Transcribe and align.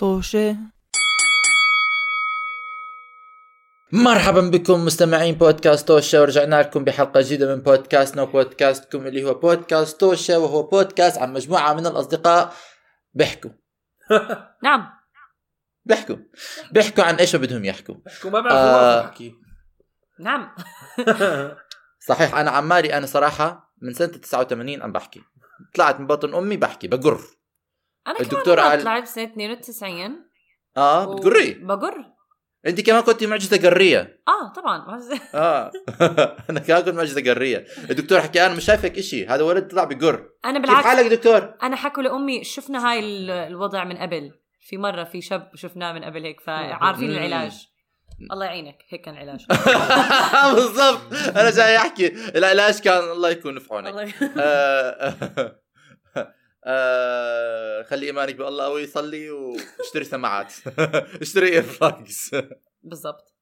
طوشة 0.00 0.56
مرحبا 3.92 4.40
بكم 4.40 4.84
مستمعين 4.84 5.34
بودكاست 5.34 5.88
توشا 5.88 6.20
ورجعنا 6.20 6.62
لكم 6.62 6.84
بحلقة 6.84 7.20
جديدة 7.20 7.54
من 7.54 7.62
بودكاستنا 7.62 8.22
وبودكاستكم 8.22 9.06
اللي 9.06 9.24
هو 9.24 9.34
بودكاست 9.34 10.00
توشا 10.00 10.36
وهو 10.36 10.62
بودكاست 10.62 11.18
عن 11.18 11.32
مجموعة 11.32 11.74
من 11.74 11.86
الأصدقاء. 11.86 12.54
بيحكوا. 13.14 13.50
نعم. 14.64 14.90
بيحكوا. 15.84 16.16
بيحكوا 16.72 17.04
عن 17.04 17.14
إيش 17.14 17.34
ما 17.34 17.40
بدهم 17.40 17.64
يحكوا. 17.64 17.94
بحكوا 18.06 18.30
ما 18.30 18.40
بيعرفوا 18.40 19.20
آه. 19.20 19.32
نعم. 20.20 20.54
صحيح 22.08 22.34
أنا 22.34 22.50
عمالي 22.50 22.96
أنا 22.96 23.06
صراحة 23.06 23.74
من 23.82 23.92
سنة 23.92 24.08
89 24.08 24.82
عم 24.82 24.92
بحكي. 24.92 25.22
طلعت 25.74 26.00
من 26.00 26.06
بطن 26.06 26.34
أمي 26.34 26.56
بحكي 26.56 26.88
بقر 26.88 27.20
أنا 28.10 28.20
الدكتور 28.20 28.56
كمان 28.56 28.80
طلعت 28.80 29.02
بسنة 29.02 29.24
92 29.24 30.24
آه 30.76 31.08
و- 31.08 31.14
بتقري؟ 31.14 31.54
بقر. 31.54 32.04
أنت 32.66 32.80
كمان 32.80 33.00
كنت 33.00 33.24
معجزة 33.24 33.68
قرية 33.68 34.22
آه 34.28 34.52
طبعا. 34.52 34.86
آه. 35.34 35.70
أنا 36.50 36.60
كمان 36.60 36.80
كنت 36.82 36.94
معجزة 36.94 37.30
قرية 37.30 37.66
الدكتور 37.90 38.20
حكي 38.20 38.46
أنا 38.46 38.54
مش 38.54 38.64
شايفك 38.64 38.98
إشي. 38.98 39.26
هذا 39.26 39.42
ولد 39.42 39.68
طلع 39.68 39.84
بقر. 39.84 40.28
أنا 40.44 40.58
كيف 40.58 40.68
بالعكس. 40.68 40.86
حالك 40.86 41.06
دكتور؟ 41.12 41.54
أنا 41.62 41.76
حكوا 41.76 42.02
لأمي 42.02 42.44
شفنا 42.44 42.90
هاي 42.90 42.98
ال- 43.00 43.30
الوضع 43.30 43.84
من 43.84 43.96
قبل. 43.96 44.30
في 44.68 44.76
مرة 44.76 45.04
في 45.04 45.20
شاب 45.20 45.50
شفناه 45.54 45.92
من 45.92 46.04
قبل 46.04 46.24
هيك 46.24 46.40
فعارفين. 46.40 47.10
العلاج. 47.10 47.52
الله 48.32 48.44
يعينك 48.46 48.78
هيك 48.88 49.00
كان 49.04 49.14
العلاج. 49.14 49.46
بالضبط. 50.56 51.12
أنا 51.36 51.50
جاي 51.50 51.76
أحكي. 51.76 52.06
العلاج 52.38 52.80
كان 52.80 52.98
الله 53.10 53.30
يكون 53.30 53.58
في 53.58 53.74
عونك. 53.74 54.14
آه، 56.64 57.80
آه، 57.80 57.82
خلي 57.82 58.06
إيمانك 58.06 58.34
بالله 58.34 58.64
قوي 58.64 58.86
صلي 58.86 59.30
واشتري 59.30 60.04
سماعات. 60.04 60.52
اشتري 61.22 61.48
ايرفاكس 61.48 62.30
بالضبط. 62.82 63.34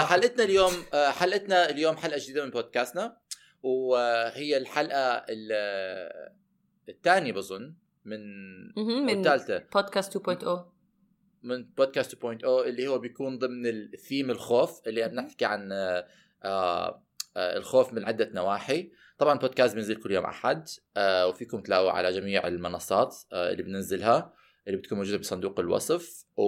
حلقتنا 0.00 0.44
اليوم 0.44 0.72
آه، 0.94 1.10
حلقتنا 1.10 1.70
اليوم 1.70 1.96
حلقة 1.96 2.18
جديدة 2.18 2.44
من 2.44 2.50
بودكاستنا 2.50 3.16
وهي 3.62 4.56
الحلقة 4.56 5.24
ال- 5.28 6.32
الثانية 6.88 7.32
بظن 7.32 7.74
من 8.04 8.20
من 8.76 9.18
الثالثة. 9.18 9.58
بودكاست 9.74 10.16
2.0 10.16 10.48
من 11.42 11.64
بودكاست 11.64 12.14
2.0 12.14 12.44
اللي 12.44 12.88
هو 12.88 12.98
بيكون 12.98 13.38
ضمن 13.38 13.66
الثيم 13.66 14.30
الخوف 14.30 14.80
اللي 14.86 15.08
بنحكي 15.08 15.44
عن 15.44 15.72
آه، 15.72 16.06
آه، 16.44 17.02
آه، 17.36 17.56
الخوف 17.56 17.92
من 17.92 18.04
عدة 18.04 18.30
نواحي. 18.34 18.92
طبعا 19.22 19.38
بودكاست 19.38 19.74
بينزل 19.74 19.96
كل 19.96 20.10
يوم 20.10 20.24
أحد 20.24 20.68
آه، 20.96 21.26
وفيكم 21.26 21.60
تلاقوا 21.60 21.90
على 21.90 22.12
جميع 22.12 22.46
المنصات 22.46 23.16
آه، 23.32 23.50
اللي 23.50 23.62
بننزلها 23.62 24.32
اللي 24.66 24.78
بتكون 24.78 24.98
موجودة 24.98 25.18
بصندوق 25.18 25.60
الوصف. 25.60 26.24
و 26.36 26.42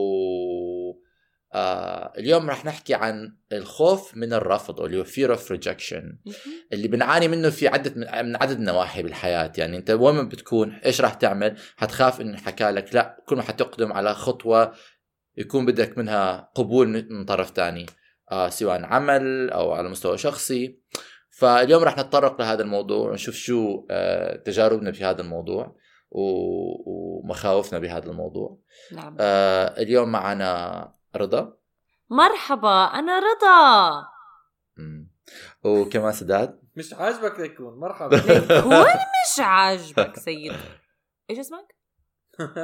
آه 1.55 2.13
اليوم 2.19 2.51
راح 2.51 2.65
نحكي 2.65 2.95
عن 2.95 3.37
الخوف 3.53 4.17
من 4.17 4.33
الرفض 4.33 4.81
اللي 4.81 4.99
هو 4.99 5.05
fear 5.05 5.39
of 5.39 5.43
rejection. 5.43 6.33
اللي 6.73 6.89
بنعاني 6.89 7.29
منه 7.29 7.51
في 7.51 7.69
عدة 7.69 7.93
من 7.97 8.27
من 8.27 8.37
عدد 8.37 8.61
نواحي 8.61 9.03
بالحياة. 9.03 9.53
يعني 9.59 9.77
أنت 9.77 9.91
وين 9.91 10.15
ما 10.15 10.23
بتكون 10.23 10.73
إيش 10.73 11.01
راح 11.01 11.15
تعمل؟ 11.15 11.57
حتخاف 11.77 12.21
إنه 12.21 12.39
حكى 12.39 12.71
لك 12.71 12.95
لا 12.95 13.25
كل 13.27 13.37
ما 13.37 13.43
حتقدم 13.43 13.93
على 13.93 14.15
خطوة 14.15 14.73
يكون 15.37 15.67
بدك 15.67 15.99
منها 15.99 16.51
قبول 16.55 16.89
من 16.89 17.13
من 17.13 17.25
طرف 17.25 17.51
تاني 17.51 17.87
آه 18.33 18.49
سواء 18.49 18.85
عمل 18.85 19.51
أو 19.51 19.73
على 19.73 19.89
مستوى 19.89 20.19
شخصي. 20.19 20.79
فاليوم 21.35 21.83
راح 21.83 21.99
نتطرق 21.99 22.41
لهذا 22.41 22.63
الموضوع 22.63 23.11
ونشوف 23.11 23.35
شو 23.35 23.87
آه 23.91 24.37
تجاربنا 24.37 24.93
في 24.93 25.05
هذا 25.05 25.23
الموضوع 25.23 25.77
ومخاوفنا 26.11 27.79
بهذا 27.79 28.11
الموضوع. 28.11 28.59
نعم. 28.93 29.17
آه 29.21 29.67
اليوم 29.83 30.13
معنا 30.13 30.93
رضا. 31.17 31.57
مرحبا 32.11 32.85
أنا 32.85 33.19
رضا. 33.19 34.07
وكمان 35.65 36.13
سداد. 36.13 36.61
مش 36.77 36.95
عاجبك 36.95 37.41
ليكون 37.41 37.79
مرحبا. 37.79 38.19
كون 38.63 38.85
مش 38.85 39.41
عاجبك 39.41 40.17
سيد. 40.17 40.53
إيش 41.31 41.39
اسمك؟ 41.39 41.77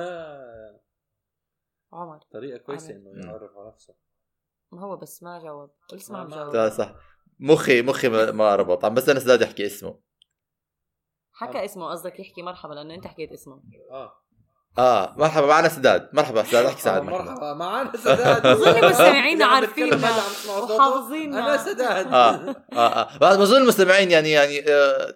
عمر. 1.92 2.18
طريقة 2.32 2.58
كويسة. 2.58 2.90
إنه 2.90 3.26
يعرف 3.26 3.50
على 3.56 3.68
نفسه. 3.68 3.94
ما 4.72 4.82
هو 4.82 4.96
بس 4.96 5.22
ما 5.22 5.40
جاوب. 5.42 5.70
ولسه 5.92 6.12
ما 6.12 6.18
عم 6.18 6.28
جاوب 6.28 6.68
صح. 6.68 6.94
مخي 7.38 7.82
مخي 7.82 8.08
ما 8.08 8.30
ما 8.30 8.56
ربط. 8.56 8.84
عم 8.84 8.94
بس 8.94 9.08
أنا 9.08 9.20
سداد 9.20 9.42
يحكي 9.42 9.66
اسمه. 9.66 10.00
حكى 11.32 11.64
اسمه 11.64 11.90
قصدك 11.90 12.20
يحكي 12.20 12.42
مرحبا 12.42 12.74
لأنه 12.74 12.94
أنت 12.94 13.06
حكيت 13.06 13.32
اسمه. 13.32 13.62
آه. 13.90 14.12
آه 14.78 15.14
مرحبا 15.18 15.46
معنا 15.46 15.68
سداد. 15.68 16.08
مرحبا 16.12 16.42
سداد 16.42 16.66
أحكي 16.66 16.80
سعد 16.80 17.02
مرحبا. 17.02 17.24
مرحبا 17.24 17.54
معنا 17.54 17.96
سداد. 17.96 18.46
إذا 18.46 19.20
عم 19.20 19.42
عارفين. 19.42 19.94
وحافظين 20.48 21.34
أنا 21.34 21.56
سداد. 21.56 22.06
آه 22.06 22.56
آه 22.72 23.08
آه. 23.22 23.36
بظن 23.36 23.56
المستمعين 23.56 24.10
يعني 24.10 24.30
يعني 24.30 24.64
آه 24.68 25.14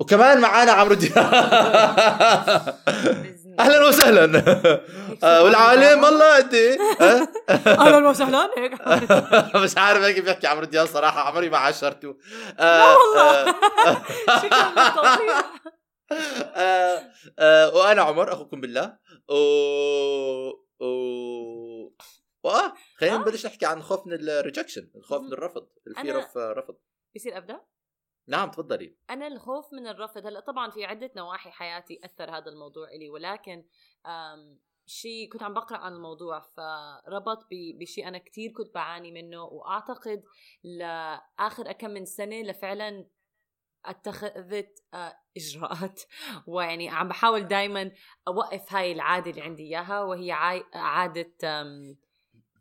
وكمان 0.00 0.40
معانا 0.40 0.72
عمرو 0.72 0.94
دياب. 0.94 1.14
أهلا 3.60 3.88
وسهلا. 3.88 4.24
آه 5.24 5.44
والعالم 5.44 6.04
والله 6.04 6.38
انت 6.38 6.54
آه؟ 6.54 7.28
أهلا 7.66 8.08
وسهلا 8.08 8.50
هيك. 8.58 8.72
مش 9.64 9.76
عارف 9.78 10.02
هيك 10.02 10.20
بيحكي 10.20 10.46
عمرو 10.46 10.64
دياب 10.64 10.86
صراحة 10.86 11.20
عمري 11.20 11.50
ما 11.50 11.58
عاشرته. 11.58 12.16
لا 12.58 12.94
والله. 12.96 13.50
آه 13.50 14.02
آه 16.56 17.02
آه 17.38 17.74
وأنا 17.76 18.02
عمر 18.02 18.32
أخوكم 18.32 18.60
بالله. 18.60 18.98
و 19.28 19.34
و 20.80 20.86
واه 22.44 22.72
خلينا 22.96 23.16
آه. 23.16 23.18
نبلش 23.18 23.46
نحكي 23.46 23.66
عن 23.66 23.82
خوف 23.82 24.06
من 24.06 24.12
الريجكشن 24.12 24.90
الخوف 24.96 25.22
من 25.22 25.32
الرفض 25.32 25.66
الفير 25.86 26.16
اوف 26.16 26.36
رفض. 26.36 26.74
بصير 27.16 27.36
ابدا؟ 27.38 27.60
نعم 28.26 28.50
تفضلي. 28.50 28.96
أنا 29.10 29.26
الخوف 29.26 29.72
من 29.72 29.86
الرفض 29.86 30.26
هلأ 30.26 30.40
طبعا 30.40 30.70
في 30.70 30.84
عدة 30.84 31.10
نواحي 31.16 31.50
حياتي 31.50 32.00
أثر 32.04 32.30
هذا 32.30 32.50
الموضوع 32.50 32.88
إلي 32.88 33.10
ولكن 33.10 33.64
شيء 34.86 35.28
كنت 35.32 35.42
عم 35.42 35.54
بقرأ 35.54 35.78
عن 35.78 35.92
الموضوع 35.92 36.40
فربط 36.40 37.46
بشيء 37.50 38.08
أنا 38.08 38.18
كتير 38.18 38.52
كنت 38.52 38.74
بعاني 38.74 39.12
منه 39.12 39.44
وأعتقد 39.44 40.22
لآخر 40.64 41.72
كم 41.72 41.90
من 41.90 42.04
سنة 42.04 42.42
لفعلا 42.42 43.06
اتخذت 43.84 44.84
آه، 44.94 45.18
إجراءات. 45.36 46.02
ويعني 46.46 46.88
عم 46.88 47.08
بحاول 47.08 47.48
دائما 47.48 47.92
أوقف 48.28 48.72
هاي 48.74 48.92
العادة 48.92 49.30
اللي 49.30 49.42
عندي 49.42 49.62
إياها 49.62 50.02
وهي 50.02 50.32
عادة 50.74 51.34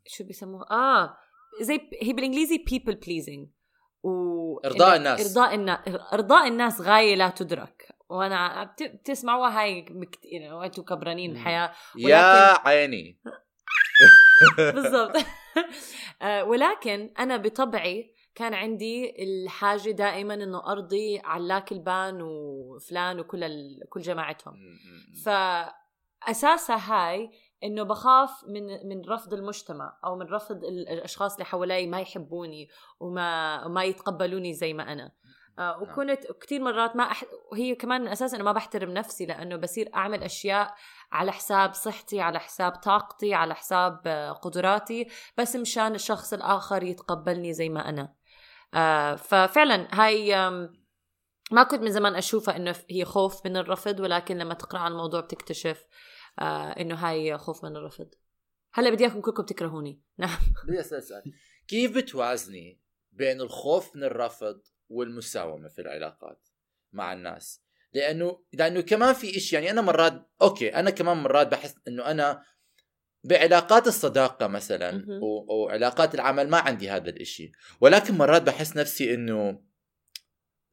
شو 0.07 0.23
بيسموها؟ 0.23 0.71
آه 0.71 1.17
زي 1.61 1.89
هي 2.01 2.13
بالإنجليزي 2.13 2.57
people 2.57 2.93
pleasing. 2.93 3.62
و 4.03 4.59
إرضاء 4.65 4.89
إنك- 4.91 4.95
الناس. 4.97 5.37
إرضاء 5.37 5.55
الناس 5.55 5.79
إرضاء 6.13 6.47
الناس 6.47 6.81
غاية 6.81 7.15
لا 7.15 7.29
تدرك. 7.29 7.87
وأنا 8.09 8.63
بت- 8.63 8.83
بتسمعوها 8.95 9.61
هاي 9.61 9.85
مكت... 9.89 10.19
يعني 10.25 10.51
وأنتم 10.53 10.83
كبرانين. 10.83 11.31
الحياة. 11.31 11.71
يا 11.97 12.67
عيني. 12.67 13.17
بالضبط. 14.73 15.15
آه، 16.21 16.43
ولكن 16.43 17.13
أنا 17.19 17.37
بطبعي 17.37 18.13
كان 18.35 18.53
عندي 18.53 19.23
الحاجة 19.23 19.91
دائما 19.91 20.33
إنه 20.33 20.71
أرضي 20.71 21.19
علاك 21.23 21.71
البان 21.71 22.21
وفلان 22.21 23.19
وكل 23.19 23.43
ال... 23.43 23.79
كل 23.89 24.01
جماعتهم. 24.01 24.53
فأساسها 25.25 26.77
هاي 26.77 27.31
إنه 27.63 27.83
بخاف 27.83 28.43
من 28.47 28.87
من 28.89 29.09
رفض 29.09 29.33
المجتمع 29.33 29.97
أو 30.05 30.15
من 30.15 30.25
رفض 30.25 30.63
ال- 30.63 30.89
الأشخاص 30.89 31.33
اللي 31.33 31.45
حوالي 31.45 31.87
ما 31.87 31.99
يحبوني 32.01 32.69
وما 32.99 33.67
ما 33.67 33.83
يتقبلوني 33.83 34.53
زي 34.53 34.73
ما 34.73 34.91
أنا. 34.93 35.11
آه 35.59 35.81
وكنت 35.81 36.19
كثير 36.41 36.61
مرات 36.61 36.95
ما 36.95 37.03
أح... 37.03 37.23
وهي 37.51 37.75
كمان 37.75 38.07
أساسا 38.07 38.35
إنه 38.37 38.43
ما 38.45 38.51
بحترم 38.51 38.89
نفسي 38.91 39.25
لأنه 39.25 39.55
بصير 39.55 39.89
أعمل 39.95 40.23
أشياء 40.23 40.73
على 41.11 41.31
حساب 41.31 41.73
صحتي 41.73 42.21
على 42.21 42.39
حساب 42.39 42.71
طاقتي 42.71 43.33
على 43.33 43.55
حساب 43.55 44.01
آه، 44.05 44.31
قدراتي 44.31 45.07
بس 45.37 45.55
مشان 45.55 45.95
الشخص 45.95 46.33
الآخر 46.33 46.83
يتقبلني 46.83 47.53
زي 47.53 47.69
ما 47.69 47.89
أنا. 47.89 48.13
آه 48.73 49.15
ففعلا 49.15 49.87
هاي 49.91 50.35
ما 51.51 51.63
كنت 51.63 51.81
من 51.81 51.91
زمان 51.91 52.15
أشوفها 52.15 52.55
إنه 52.55 52.75
هي 52.89 53.05
خوف 53.05 53.45
من 53.45 53.57
الرفض 53.57 53.99
ولكن 53.99 54.37
لما 54.37 54.53
تقرأ 54.53 54.79
عن 54.79 54.91
الموضوع 54.91 55.19
بتكتشف 55.21 55.85
آه 56.39 56.71
إنه 56.71 56.95
هاي 56.95 57.37
خوف 57.37 57.65
من 57.65 57.75
الرفض. 57.75 58.09
هلا 58.73 58.89
بدي 58.89 59.03
إياكم 59.03 59.21
كلكم 59.21 59.43
تكرهوني. 59.43 60.01
نعم. 60.17 60.37
بدي 60.67 60.79
اسال 60.79 61.03
سؤال 61.03 61.23
كيف 61.67 61.97
بتوازني 61.97 62.79
بين 63.11 63.41
الخوف 63.41 63.95
من 63.95 64.03
الرفض 64.03 64.61
والمساومة 64.89 65.67
في 65.67 65.81
العلاقات 65.81 66.47
مع 66.93 67.13
الناس؟ 67.13 67.63
لأنه 67.93 68.43
لأنه 68.53 68.81
كمان 68.81 69.13
في 69.13 69.37
إشي 69.37 69.55
يعني 69.55 69.71
أنا 69.71 69.81
مرات 69.81 70.29
أوكي 70.41 70.75
أنا 70.75 70.89
كمان 70.89 71.17
مرات 71.17 71.47
بحس 71.47 71.75
إنه 71.87 72.05
أنا 72.05 72.43
بعلاقات 73.23 73.87
الصداقة 73.87 74.47
مثلا 74.47 75.05
وعلاقات 75.21 76.15
العمل 76.15 76.49
ما 76.49 76.57
عندي 76.57 76.89
هذا 76.89 77.09
الإشي. 77.09 77.51
ولكن 77.81 78.17
مرات 78.17 78.41
بحس 78.41 78.77
نفسي 78.77 79.13
إنه 79.13 79.61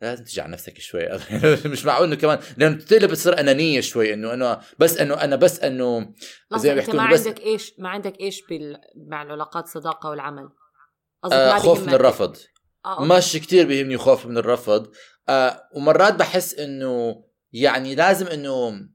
لازم 0.01 0.25
تجي 0.25 0.41
على 0.41 0.53
نفسك 0.53 0.79
شوي. 0.79 1.09
مش 1.73 1.85
معقول 1.85 2.07
إنه 2.07 2.17
كمان 2.17 2.39
لأنه 2.57 2.77
بتقلب 2.77 3.11
بتصير 3.11 3.41
أنانية 3.41 3.81
شوي 3.81 4.15
إنه 4.15 4.35
أنا 4.35 4.61
بس 4.79 4.97
إنه 4.97 5.15
أنا 5.15 5.37
بس 5.37 5.61
إنه 5.61 6.15
زي 6.57 6.75
ما 6.75 6.81
أنت 6.81 6.91
ما 6.91 7.11
بس 7.11 7.27
عندك 7.27 7.41
إيش 7.41 7.75
ما 7.79 7.89
عندك 7.89 8.21
إيش 8.21 8.43
بال... 8.47 8.81
مع 9.09 9.23
العلاقات 9.23 9.65
الصداقه 9.65 10.11
والعمل 10.11 10.49
آه 11.33 11.59
خوف 11.59 11.87
من 11.87 11.95
الرفض. 11.95 12.37
آه 12.87 13.05
مش 13.05 13.33
كتير 13.33 13.67
بيهمني 13.67 13.97
خوف 13.99 14.27
من 14.27 14.39
الرفض. 14.39 14.93
آه 15.29 15.69
ومرات 15.75 16.15
بحس 16.15 16.55
إنه 16.55 17.25
يعني 17.53 17.95
لازم 17.95 18.27
إنه 18.27 18.89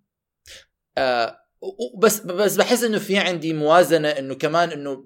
آه 0.97 1.44
بس 1.97 2.19
بس 2.19 2.55
بحس 2.55 2.83
إنه 2.83 2.97
في 2.99 3.17
عندي 3.17 3.53
موازنة 3.53 4.09
إنه 4.09 4.35
كمان 4.35 4.71
إنه 4.71 5.05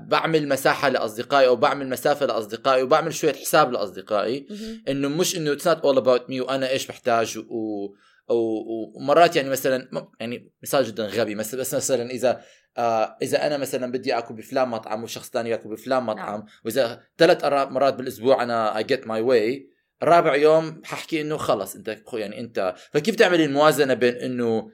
بعمل 0.00 0.48
مساحة 0.48 0.88
لأصدقائي 0.88 1.46
أو 1.46 1.56
بعمل 1.56 1.88
مسافة 1.88 2.26
لأصدقائي 2.26 2.82
وبعمل 2.82 3.14
شوية 3.14 3.32
حساب 3.32 3.72
لأصدقائي 3.72 4.46
إنه 4.88 5.08
مش 5.08 5.36
إنه 5.36 5.52
it's 5.52 5.68
not 5.68 5.80
all 5.80 5.96
about 5.96 6.30
me 6.30 6.40
وأنا 6.40 6.68
إيش 6.68 6.86
بحتاج 6.86 7.38
و 7.38 7.88
ومرات 8.28 9.36
يعني 9.36 9.50
مثلا 9.50 9.88
يعني 10.20 10.50
مثال 10.62 10.84
جدا 10.84 11.06
غبي 11.06 11.34
بس 11.34 11.54
بس 11.54 11.74
مثلا 11.74 12.10
إذا 12.10 12.42
آه 12.78 13.16
إذا 13.22 13.46
أنا 13.46 13.56
مثلا 13.56 13.92
بدي 13.92 14.18
آكل 14.18 14.34
بفلان 14.34 14.68
مطعم 14.68 15.02
وشخص 15.02 15.30
ثاني 15.30 15.50
يأكل 15.50 15.68
بفلان 15.68 15.98
نعم. 15.98 16.06
مطعم 16.06 16.38
نعم. 16.38 16.46
وإذا 16.64 17.02
ثلاث 17.18 17.44
مرات 17.44 17.94
بالأسبوع 17.94 18.42
أنا 18.42 18.76
I 18.76 18.84
get 18.84 19.06
my 19.06 19.20
way 19.20 19.70
رابع 20.02 20.36
يوم 20.36 20.82
ححكي 20.84 21.20
إنه 21.20 21.36
خلص 21.36 21.74
أنت 21.74 21.98
يعني 22.12 22.40
أنت 22.40 22.74
فكيف 22.92 23.14
تعمل 23.14 23.40
الموازنة 23.40 23.94
بين 23.94 24.14
إنه 24.14 24.70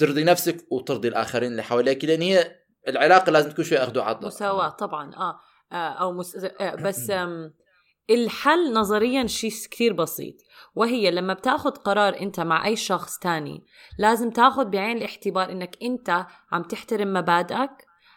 ترضي 0.00 0.24
نفسك 0.24 0.66
وترضي 0.70 1.08
الآخرين 1.08 1.50
اللي 1.50 1.62
حواليك. 1.62 2.04
لأن 2.04 2.22
هي 2.22 2.56
العلاقة 2.88 3.30
لازم 3.30 3.50
تكون 3.50 3.64
شوي 3.64 3.78
أخذ 3.78 3.98
وعطاء. 3.98 4.26
مساواة 4.26 4.68
طبعا 4.68 5.14
آه, 5.14 5.40
آه 5.72 5.92
أو 5.92 6.12
مس... 6.12 6.36
آه 6.60 6.74
بس 6.74 7.12
الحل 8.10 8.72
نظريا 8.72 9.26
شيء 9.26 9.50
كثير 9.70 9.92
بسيط. 9.92 10.34
وهي 10.74 11.10
لما 11.10 11.34
بتأخذ 11.34 11.70
قرار 11.70 12.20
أنت 12.20 12.40
مع 12.40 12.66
أي 12.66 12.76
شخص 12.76 13.18
تاني 13.18 13.64
لازم 13.98 14.30
تأخذ 14.30 14.64
بعين 14.64 14.96
الاعتبار 14.96 15.52
أنك 15.52 15.76
أنت 15.82 16.26
عم 16.52 16.62
تحترم 16.62 17.12
مبادئك 17.12 17.70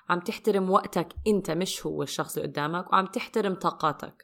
عم 0.10 0.20
تحترم 0.20 0.70
وقتك 0.70 1.08
أنت 1.28 1.52
مش 1.52 1.86
هو 1.86 2.04
الشخص 2.04 2.38
اللي 2.38 2.50
قدامك 2.50 2.94
وعم 2.94 3.06
تحترم 3.06 3.56
طاقاتك. 3.56 4.24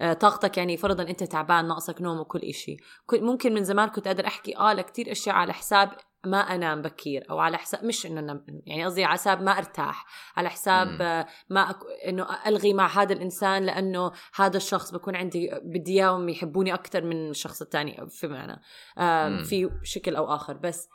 آه، 0.00 0.12
طاقتك 0.12 0.58
يعني 0.58 0.76
فرضا 0.76 1.02
أنت 1.02 1.24
تعبان 1.24 1.68
ناقصك 1.68 2.02
نوم 2.02 2.20
وكل 2.20 2.38
إشي. 2.38 2.76
ممكن 3.12 3.54
من 3.54 3.64
زمان 3.64 3.88
كنت 3.88 4.06
قادر 4.06 4.26
أحكي 4.26 4.56
آه 4.56 4.72
لكتير 4.72 5.12
أشياء 5.12 5.36
على 5.36 5.52
حساب 5.52 5.90
ما 6.26 6.38
أنام 6.38 6.82
بكير 6.82 7.26
أو 7.30 7.38
على 7.38 7.58
حساب 7.58 7.84
مش 7.84 8.06
إنه 8.06 8.20
أنا 8.20 8.44
يعني 8.66 8.84
قصدي 8.84 9.04
على 9.04 9.12
حساب 9.12 9.42
ما 9.42 9.58
أرتاح 9.58 10.06
على 10.36 10.50
حساب 10.50 10.88
مم. 10.88 11.24
ما 11.50 11.70
أك... 11.70 11.76
إنه 12.06 12.26
ألغي 12.46 12.74
مع 12.74 12.86
هذا 12.86 13.12
الإنسان 13.12 13.62
لأنه 13.62 14.12
هذا 14.34 14.56
الشخص 14.56 14.90
بكون 14.94 15.16
عندي 15.16 15.50
بدي 15.62 15.92
إياهم 15.92 16.28
يحبوني 16.28 16.74
أكثر 16.74 17.04
من 17.04 17.30
الشخص 17.30 17.62
الثاني 17.62 18.06
في 18.08 18.28
معنى 18.28 18.60
في 19.44 19.70
شكل 19.82 20.16
أو 20.16 20.34
آخر 20.34 20.56
بس 20.56 20.88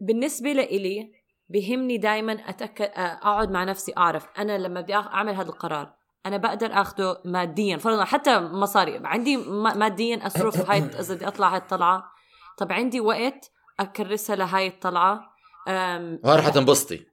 بالنسبة 0.00 0.52
لإلي 0.52 1.12
بهمني 1.48 1.98
دائما 1.98 2.32
أتأكد 2.32 2.90
أقعد 2.96 3.50
مع 3.50 3.64
نفسي 3.64 3.92
أعرف 3.96 4.26
أنا 4.38 4.58
لما 4.58 4.80
بدي 4.80 4.94
أعمل 4.94 5.34
هذا 5.34 5.48
القرار 5.48 5.94
أنا 6.26 6.36
بقدر 6.36 6.72
أخده 6.72 7.22
ماديا 7.24 7.76
فرضا 7.76 8.04
حتى 8.04 8.40
مصاري 8.40 9.00
عندي 9.04 9.36
ماديا 9.76 10.26
أصرف 10.26 10.70
هاي 10.70 10.78
إذا 10.78 11.14
بدي 11.14 11.28
أطلع 11.28 11.48
هاي 11.52 11.58
الطلعة 11.58 12.12
طب 12.58 12.72
عندي 12.72 13.00
وقت 13.00 13.50
اكرسها 13.80 14.36
لهاي 14.36 14.66
الطلعة. 14.66 15.34
وراح 16.24 16.48
تنبسطي. 16.48 17.06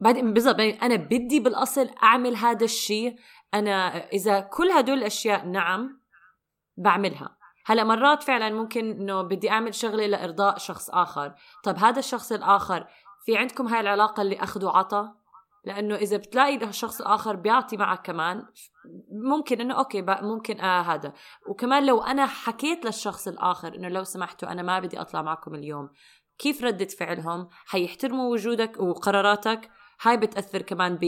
بعدين 0.00 0.32
بالضبط 0.32 0.60
أنا 0.60 0.94
بدي 0.96 1.40
بالأصل 1.40 1.90
أعمل 2.02 2.36
هذا 2.36 2.64
الشيء 2.64 3.16
أنا 3.54 4.06
إذا 4.06 4.40
كل 4.40 4.70
هدول 4.70 4.98
الأشياء 4.98 5.46
نعم 5.46 6.00
بعملها. 6.76 7.36
هلا 7.66 7.84
مرات 7.84 8.22
فعلا 8.22 8.50
ممكن 8.50 8.90
إنه 8.90 9.22
بدي 9.22 9.50
أعمل 9.50 9.74
شغلة 9.74 10.06
لإرضاء 10.06 10.58
شخص 10.58 10.90
آخر. 10.90 11.34
طب 11.64 11.76
هذا 11.76 11.98
الشخص 11.98 12.32
الآخر 12.32 12.86
في 13.24 13.36
عندكم 13.36 13.66
هاي 13.66 13.80
العلاقة 13.80 14.20
اللي 14.22 14.36
اخذ 14.36 14.64
وعطى 14.64 15.12
لأنه 15.68 15.94
إذا 15.94 16.16
بتلاقي 16.16 16.64
الشخص 16.64 17.00
الآخر 17.00 17.36
بيعطي 17.36 17.76
معك 17.76 18.06
كمان 18.06 18.46
ممكن 19.10 19.60
إنه 19.60 19.78
أوكي 19.78 20.02
ممكن 20.02 20.60
آه 20.60 20.80
هذا. 20.80 21.12
وكمان 21.48 21.86
لو 21.86 22.02
أنا 22.02 22.26
حكيت 22.26 22.84
للشخص 22.84 23.28
الآخر 23.28 23.74
إنه 23.74 23.88
لو 23.88 24.04
سمحتوا 24.04 24.52
أنا 24.52 24.62
ما 24.62 24.80
بدي 24.80 25.00
أطلع 25.00 25.22
معكم 25.22 25.54
اليوم 25.54 25.90
كيف 26.38 26.64
ردة 26.64 26.86
فعلهم؟ 26.86 27.48
حيحترموا 27.66 28.32
وجودك 28.32 28.80
وقراراتك؟ 28.80 29.70
هاي 30.02 30.16
بتأثر 30.16 30.62
كمان 30.62 30.96
ب 30.96 31.04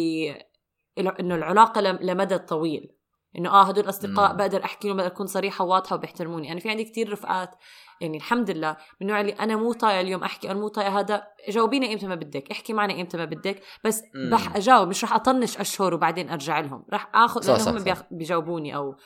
إنه 0.99 1.35
العلاقة 1.35 1.81
لمدى 1.81 2.39
طويل. 2.39 2.93
إنه 3.39 3.51
آه 3.51 3.63
هدول 3.63 3.85
الأصدقاء 3.85 4.35
بقدر 4.37 4.65
أحكي 4.65 4.89
لهم 4.89 4.97
بقدر 4.97 5.13
أكون 5.13 5.27
صريحة 5.27 5.65
وواضحة 5.65 5.97
وبيحترموني. 5.97 6.53
أنا 6.53 6.61
في 6.61 6.71
عندي 6.71 6.85
كتير 6.85 7.13
رفقات 7.13 7.55
يعني 8.01 8.17
الحمد 8.17 8.51
لله 8.51 8.71
من 8.71 9.07
النوع 9.07 9.21
اللي 9.21 9.33
أنا 9.33 9.57
مو 9.57 9.73
طايقة 9.73 10.01
اليوم 10.01 10.23
أحكي 10.23 10.51
أنا 10.51 10.61
مو 10.61 10.69
طايقة 10.69 11.01
هذا 11.01 11.27
جاوبيني 11.49 11.89
ايمتى 11.89 12.07
ما 12.07 12.15
بدك 12.15 12.51
احكي 12.51 12.73
معنا 12.73 12.95
ايمتى 12.95 13.17
ما 13.17 13.25
بدك 13.25 13.63
بس 13.85 14.03
رح 14.33 14.57
أجاوب 14.57 14.89
مش 14.89 15.05
رح 15.05 15.13
أطنش 15.13 15.59
أشهر 15.59 15.95
وبعدين 15.95 16.31
أرجع 16.31 16.61
لهم 16.61 16.85
رح 16.93 17.11
آخذ 17.15 17.53
لأنه 17.53 17.71
هم 17.71 18.05
بيجاوبوني 18.11 18.77
أو 18.77 18.97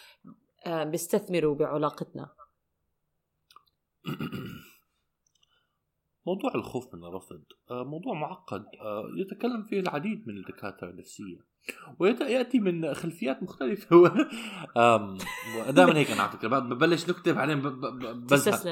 آه 0.67 0.85
بيستثمروا 0.85 1.55
بعلاقتنا. 1.55 2.29
موضوع 6.27 6.55
الخوف 6.55 6.95
من 6.95 7.05
الرفض 7.05 7.43
آه، 7.71 7.85
موضوع 7.85 8.15
معقد 8.15 8.65
آه، 8.81 9.05
يتكلم 9.17 9.63
فيه 9.63 9.81
العديد 9.81 10.29
من 10.29 10.37
الدكاترة 10.37 10.91
النفسية 10.91 11.55
وياتي 11.99 12.59
من 12.59 12.95
خلفيات 12.95 13.43
مختلفة. 13.43 13.87
دائما 15.71 15.97
هيك 15.97 16.11
أنا 16.11 16.23
على 16.23 16.33
فكرة 16.33 16.59
ببلش 16.59 17.09
نكته 17.09 17.33
بعدين 17.33 17.67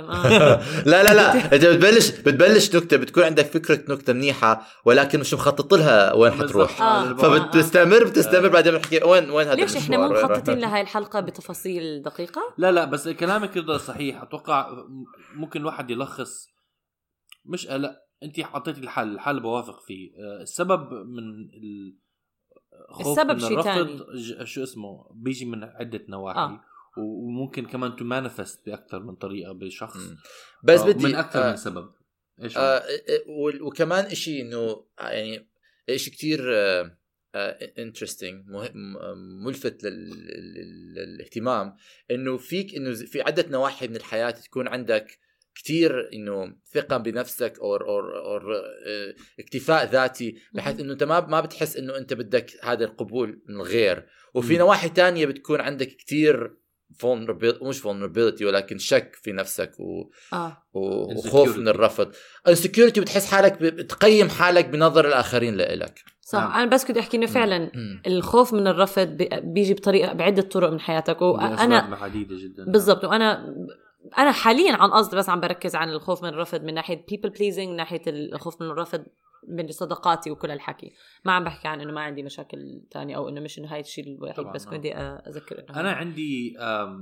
آه. 0.04 0.62
لا 0.90 1.02
لا 1.02 1.14
لا 1.14 1.54
انت 1.54 1.64
بتبلش 1.64 2.10
بتبلش 2.10 2.76
نكته 2.76 2.96
بتكون 2.96 3.24
عندك 3.24 3.46
فكرة 3.46 3.94
نكتة 3.94 4.12
منيحة 4.12 4.66
ولكن 4.84 5.20
مش 5.20 5.34
مخطط 5.34 5.74
لها 5.74 6.12
وين 6.12 6.32
حتروح. 6.32 6.82
آه. 6.82 7.14
فبتستمر 7.14 8.04
بتستمر 8.04 8.48
بعدين 8.48 8.72
بنحكي 8.72 9.04
وين 9.04 9.30
وين 9.30 9.46
هذا 9.46 9.54
ليش 9.54 9.76
إحنا 9.76 9.98
مو 9.98 10.08
مخططين 10.08 10.58
لهي 10.58 10.80
الحلقة 10.80 11.20
بتفاصيل 11.20 12.02
دقيقة؟ 12.02 12.42
لا 12.58 12.72
لا 12.72 12.84
بس 12.84 13.08
كلامك 13.08 13.50
كده 13.50 13.78
صحيح. 13.78 14.22
أتوقع 14.22 14.84
ممكن 15.34 15.60
الواحد 15.60 15.90
يلخص 15.90 16.51
مش 17.44 17.66
لا 17.66 18.06
انت 18.22 18.40
حطيتي 18.40 18.80
الحل 18.80 19.14
الحل 19.14 19.40
بوافق 19.40 19.80
فيه. 19.80 20.12
آه، 20.16 20.42
السبب 20.42 20.92
من 20.92 21.22
ال... 21.40 21.96
السبب 23.00 23.38
شيء 23.38 23.62
ثاني 23.62 23.98
شو 24.46 24.62
اسمه 24.62 25.10
بيجي 25.14 25.44
من 25.44 25.64
عدة 25.64 26.04
نواحي. 26.08 26.38
آه. 26.40 26.64
وممكن 26.98 27.66
كمان 27.66 27.96
to 27.96 28.04
manifest 28.04 28.66
بأكثر 28.66 29.02
من 29.02 29.14
طريقة 29.14 29.52
بشخص. 29.52 30.00
بس 30.64 30.80
آه، 30.80 30.86
بدي 30.86 31.04
من 31.04 31.14
أكثر 31.14 31.42
آه 31.42 31.50
من 31.50 31.56
سبب. 31.56 31.92
إيش 32.42 32.56
آه 32.56 32.82
وكمان 33.60 34.14
شيء 34.14 34.42
إنه 34.42 34.86
يعني 34.98 35.48
شيء 35.96 36.14
كثير 36.14 36.40
انترستنج 37.78 38.44
ملفت 39.46 39.84
للاهتمام. 39.84 41.76
إنه 42.10 42.36
فيك 42.36 42.74
إنه 42.74 42.94
في 42.94 43.22
عدة 43.22 43.48
نواحي 43.48 43.88
من 43.88 43.96
الحياة 43.96 44.30
تكون 44.30 44.68
عندك 44.68 45.18
كثير 45.54 46.10
إنه 46.12 46.54
ثقة 46.72 46.96
بنفسك 46.96 47.58
أو 47.60 47.76
أو 47.76 48.00
أو 48.00 48.40
اكتفاء 49.40 49.90
ذاتي 49.90 50.36
بحيث 50.54 50.80
إنه 50.80 50.92
أنت 50.92 51.02
ما 51.02 51.26
ما 51.26 51.40
بتحس 51.40 51.76
إنه 51.76 51.96
أنت 51.96 52.14
بدك 52.14 52.50
هذا 52.62 52.84
القبول 52.84 53.42
من 53.48 53.54
الغير. 53.54 54.06
وفي 54.34 54.58
نواحي 54.58 54.88
تانية 54.88 55.26
بتكون 55.26 55.60
عندك 55.60 55.96
كثير 55.96 56.56
vulnerability 56.92 57.62
مش 57.62 57.82
vulnerability 57.82 58.42
ولكن 58.42 58.78
شك 58.78 59.14
في 59.14 59.32
نفسك 59.32 59.72
و... 59.80 60.10
آه. 60.32 60.66
وخوف 60.72 61.58
من 61.58 61.68
الرفض. 61.68 62.12
insecurity 62.48 62.98
بتحس 63.00 63.26
حالك 63.30 63.62
بتقيم 63.62 64.28
حالك 64.28 64.68
بنظر 64.68 65.08
الآخرين 65.08 65.54
لإلك. 65.54 66.02
صح 66.20 66.38
نعم. 66.38 66.52
أنا 66.52 66.70
بس 66.70 66.84
كنت 66.84 66.96
أحكي 66.96 67.16
إنه 67.16 67.26
فعلا 67.26 67.70
الخوف 68.06 68.54
من 68.54 68.66
الرفض 68.66 69.16
بيجي 69.32 69.74
بطريقة 69.74 70.12
بعدة 70.12 70.42
طرق 70.42 70.70
من 70.70 70.80
حياتك. 70.80 71.22
وأنا 71.22 71.96
عديده 72.00 72.36
جدا. 72.36 72.64
بالضبط 72.64 73.04
وأنا 73.04 73.54
أنا 74.18 74.32
حاليا 74.32 74.72
عن 74.72 74.90
قصد 74.90 75.14
بس 75.14 75.28
عم 75.28 75.40
بركز 75.40 75.76
عن 75.76 75.90
الخوف 75.90 76.22
من 76.22 76.28
الرفض 76.28 76.62
من 76.62 76.74
ناحية 76.74 77.06
people 77.12 77.30
pleasing 77.30 77.58
من 77.58 77.76
ناحية 77.76 78.02
الخوف 78.06 78.62
من 78.62 78.68
الرفض 78.68 79.04
من 79.48 79.68
صداقاتي 79.68 80.30
وكل 80.30 80.50
الحكي 80.50 80.92
ما 81.24 81.32
عم 81.32 81.44
بحكي 81.44 81.68
عن 81.68 81.80
إنه 81.80 81.92
ما 81.92 82.00
عندي 82.00 82.22
مشاكل 82.22 82.82
تانية 82.90 83.16
أو 83.16 83.28
إنه 83.28 83.40
مش 83.40 83.58
إنه 83.58 83.74
هاي 83.74 83.80
الشيء 83.80 84.04
الوحيد 84.04 84.46
بس 84.46 84.66
كنت 84.66 84.74
بدي 84.74 84.94
أذكر 84.94 85.58
إنه 85.58 85.80
أنا 85.80 85.92
عندي 85.92 86.56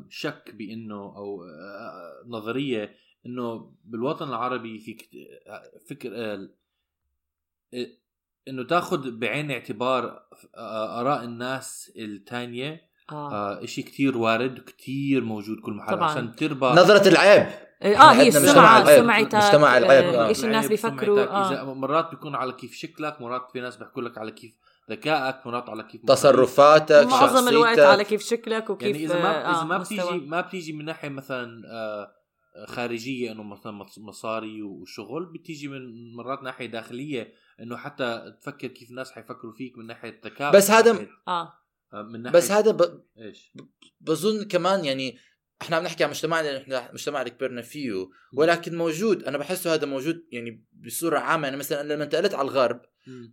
شك 0.09 0.55
بإنه 0.55 1.17
أو 1.17 1.43
نظرية 2.27 2.95
إنه 3.27 3.73
بالوطن 3.85 4.29
العربي 4.29 4.79
في 4.79 4.97
فكر 5.91 6.39
إنه 8.49 8.63
تاخذ 8.63 9.19
بعين 9.19 9.51
اعتبار 9.51 10.23
آراء 10.57 11.25
اراء 11.25 11.61
الثانية 11.97 12.90
آه. 13.13 13.33
آه 13.63 13.67
شيء 13.67 13.85
كثير 13.85 14.19
وارد 14.19 14.59
كثير 14.79 15.25
موجود 15.25 15.61
كل 15.61 15.73
محل 15.73 15.93
طبعا. 15.93 16.11
عشان 16.11 16.37
تربى 16.37 16.67
نظرة 16.67 17.09
العيب 17.09 17.47
آه 17.83 18.13
هي 18.13 18.29
السمعة 18.29 18.97
سمعتك 18.97 19.35
مجتمع 19.35 19.79
العيب 19.79 20.05
آه. 20.15 20.29
إيش 20.29 20.45
الناس 20.45 20.67
بيفكروا 20.69 21.23
آه. 21.61 21.75
مرات 21.75 22.11
بيكون 22.11 22.35
على 22.35 22.53
كيف 22.53 22.73
شكلك 22.75 23.21
مرات 23.21 23.43
في 23.53 23.61
ناس 23.61 23.77
بيحكوا 23.77 24.03
لك 24.03 24.19
على 24.19 24.31
كيف 24.33 24.53
ذكائك 24.91 25.47
مرات 25.47 25.69
على 25.69 25.83
كيف 25.83 26.01
تصرفاتك 26.07 27.07
معظم 27.11 27.49
الوقت 27.49 27.79
على 27.79 27.91
شخصيتك 27.93 28.07
كيف 28.09 28.23
شكلك 28.23 28.71
وكيف 28.71 28.89
يعني 28.97 29.05
إذا 29.05 29.23
ما 29.23 29.47
آه، 29.47 29.51
إذا 29.59 29.65
ما 29.65 29.79
مستوى. 29.79 29.99
بتيجي 29.99 30.27
ما 30.27 30.41
بتيجي 30.41 30.73
من 30.73 30.85
ناحية 30.85 31.09
مثلا 31.09 31.63
آه، 31.73 32.13
خارجية 32.69 33.33
إنه 33.33 33.43
مثلا 33.43 33.73
مص- 33.73 33.99
مصاري 33.99 34.63
وشغل 34.63 35.25
بتيجي 35.35 35.69
من 35.69 36.15
مرات 36.17 36.43
ناحية 36.43 36.67
داخلية 36.67 37.33
إنه 37.63 37.77
حتى 37.77 38.23
تفكر 38.43 38.67
كيف 38.69 38.91
الناس 38.91 39.13
حيفكروا 39.13 39.53
فيك 39.53 39.79
من 39.79 39.87
ناحية 39.87 40.21
ذكاء 40.25 40.53
بس 40.53 40.71
هذا- 40.71 41.07
آه 41.29 41.43
آه، 41.43 41.53
من 41.95 42.23
ناحية 42.23 42.39
بس 42.39 42.51
هذا 42.51 42.71
ب... 42.71 43.03
إيش 43.19 43.53
بظن 44.01 44.45
كمان 44.45 44.85
يعني 44.85 45.19
إحنا 45.63 45.77
عم 45.77 45.83
نحكي 45.85 46.05
عن 46.05 46.11
مجتمعنا 46.11 46.49
اللي 46.49 46.61
إحنا 46.61 46.93
مجتمع 46.93 47.21
اللي 47.21 47.31
كبرنا 47.31 47.63
فيه 47.63 48.09
ولكن 48.37 48.77
موجود 48.77 49.25
أنا 49.25 49.39
بحسه 49.39 49.75
هذا 49.75 49.87
موجود 49.87 50.27
يعني 50.33 50.67
بصورة 50.73 51.19
عامة 51.19 51.45
يعني 51.45 51.57
مثلا 51.57 51.95
لما 51.95 52.05
انتقلت 52.05 52.35
على 52.35 52.49
الغرب. 52.49 52.81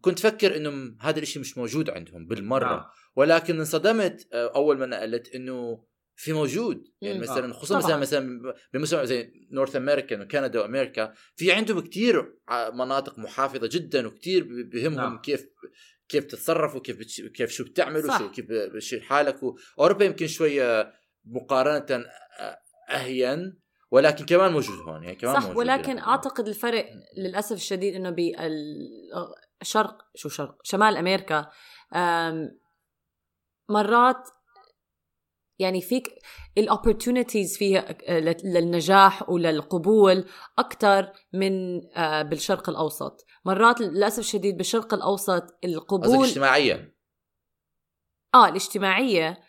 كنت 0.02 0.20
فكر 0.20 0.56
إنه 0.58 0.96
هذا 1.00 1.18
الإشي 1.18 1.40
مش 1.40 1.58
موجود 1.58 1.90
عندهم 1.90 2.28
بالمرة 2.28 2.66
نعم. 2.66 2.84
ولكن 3.16 3.60
انصدمت 3.60 4.28
آه، 4.34 4.56
أول 4.56 4.78
ما 4.78 4.86
نقلت 4.86 5.36
إنه 5.36 5.84
في 6.16 6.34
موجود 6.34 6.84
يعني 7.02 7.16
مم. 7.18 7.22
مثلا 7.24 7.50
آه. 7.50 7.54
خصوصا 7.54 7.82
طبعاً. 7.82 7.98
مثلا 7.98 8.20
مثلا 8.20 8.54
بمجتمع 8.74 9.04
زي 9.06 9.34
نورث 9.52 9.76
أمريكا 9.76 10.22
وكندا 10.22 10.60
وامريكا 10.62 11.14
في 11.36 11.52
عندهم 11.52 11.80
كتير 11.80 12.34
ع- 12.48 12.70
مناطق 12.70 13.20
محافظة 13.20 13.70
جدا 13.72 14.08
وكتير 14.08 14.48
بهمهم 14.74 14.96
نعم. 14.96 15.22
كيف 15.22 15.48
كيف 16.10 16.26
تتصرف 16.26 16.76
وكيف 16.76 17.00
بتش... 17.00 17.22
كيف 17.22 17.50
شو 17.52 17.64
بتعمل 17.64 18.04
صح. 18.04 18.22
وشو 18.22 18.32
كيف 18.32 18.46
بتشيل 18.76 19.04
حالك 19.04 19.40
وأوروبا 19.78 20.06
يمكن 20.06 20.28
شوية 20.28 20.94
مقارنة 21.26 22.06
أهين 22.92 23.60
ولكن 23.92 24.26
كمان 24.26 24.52
موجود 24.52 24.80
هون 24.90 25.04
يعني 25.04 25.16
كمان 25.16 25.34
صح 25.36 25.42
موجود 25.42 25.58
ولكن 25.58 25.88
يعني. 25.90 26.02
أعتقد 26.02 26.48
الفرق 26.48 26.86
للأسف 27.18 27.56
الشديد 27.56 27.96
إنه 27.96 28.10
بالشرق 29.60 29.98
شو 30.16 30.30
شرق 30.30 30.58
شمال 30.64 30.98
أمريكا 30.98 31.50
مرات 33.70 34.30
يعني 35.60 35.82
فيك 35.82 36.10
الاوبورتونيتيز 36.58 37.58
فيها 37.58 37.98
لل- 38.10 38.36
للنجاح 38.44 39.30
وللقبول 39.30 40.26
أكثر 40.60 41.12
من 41.34 41.80
بالشرق 42.30 42.70
الأوسط 42.70 43.26
مرات 43.48 43.82
للأسف 43.82 44.20
الشديد 44.20 44.58
بالشرق 44.58 44.94
الأوسط 44.94 45.58
القبول 45.66 46.26
اجتماعيا 46.26 46.94
آه 48.36 48.48
الاجتماعية 48.48 49.40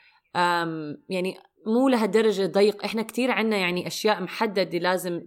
يعني 1.09 1.39
مو 1.67 1.89
لهالدرجة 1.89 2.47
ضيق. 2.47 2.85
إحنا 2.85 3.03
كتير 3.03 3.31
عنا 3.31 3.57
يعني 3.57 3.87
أشياء 3.87 4.23
محددة 4.23 4.79
لازم 4.79 5.27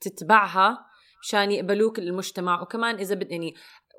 تتبعها 0.00 0.86
مشان 1.22 1.50
يقبلوك 1.50 1.98
المجتمع. 1.98 2.62
وكمان 2.62 2.94
إذا 2.94 3.14
بد 3.14 3.32
يعني 3.32 3.54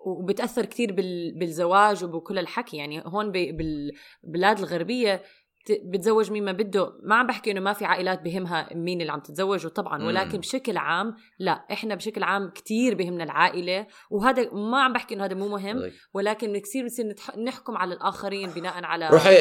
وبتأثر 0.05 0.65
بال 0.91 1.39
بالزواج 1.39 2.03
وبكل 2.03 2.39
الحكي. 2.39 2.77
يعني 2.77 3.03
هون 3.05 3.31
بالبلاد 3.31 4.59
الغربية 4.59 5.23
بتزوج 5.71 6.31
مين 6.31 6.45
ما 6.45 6.51
بده 6.51 6.93
ما 7.03 7.15
عم 7.15 7.27
بحكي 7.27 7.51
إنه 7.51 7.59
ما 7.59 7.73
في 7.73 7.85
عائلات 7.85 8.21
بهمها 8.21 8.69
مين 8.73 9.01
اللي 9.01 9.11
عم 9.11 9.19
تتزوجه 9.19 9.67
طبعا. 9.67 10.03
ولكن 10.03 10.37
بشكل 10.39 10.77
عام 10.77 11.15
لا 11.39 11.51
إحنا 11.51 11.95
بشكل 11.95 12.23
عام 12.23 12.49
كتير 12.49 12.95
بهمنا 12.95 13.23
العائلة 13.23 13.87
وهذا 14.11 14.53
ما 14.53 14.83
عم 14.83 14.93
بحكي 14.93 15.15
إنه 15.15 15.25
هذا 15.25 15.35
مو 15.35 15.47
مهم 15.47 15.91
ولكن 16.13 16.57
كثير 16.57 16.83
بنصير 16.83 17.15
نحكم 17.45 17.77
على 17.77 17.93
الآخرين 17.93 18.49
بناء 18.49 18.83
على 18.83 19.09
روحي 19.09 19.37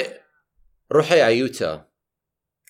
روحي 0.93 1.21
على 1.21 1.39
يوتا 1.39 1.87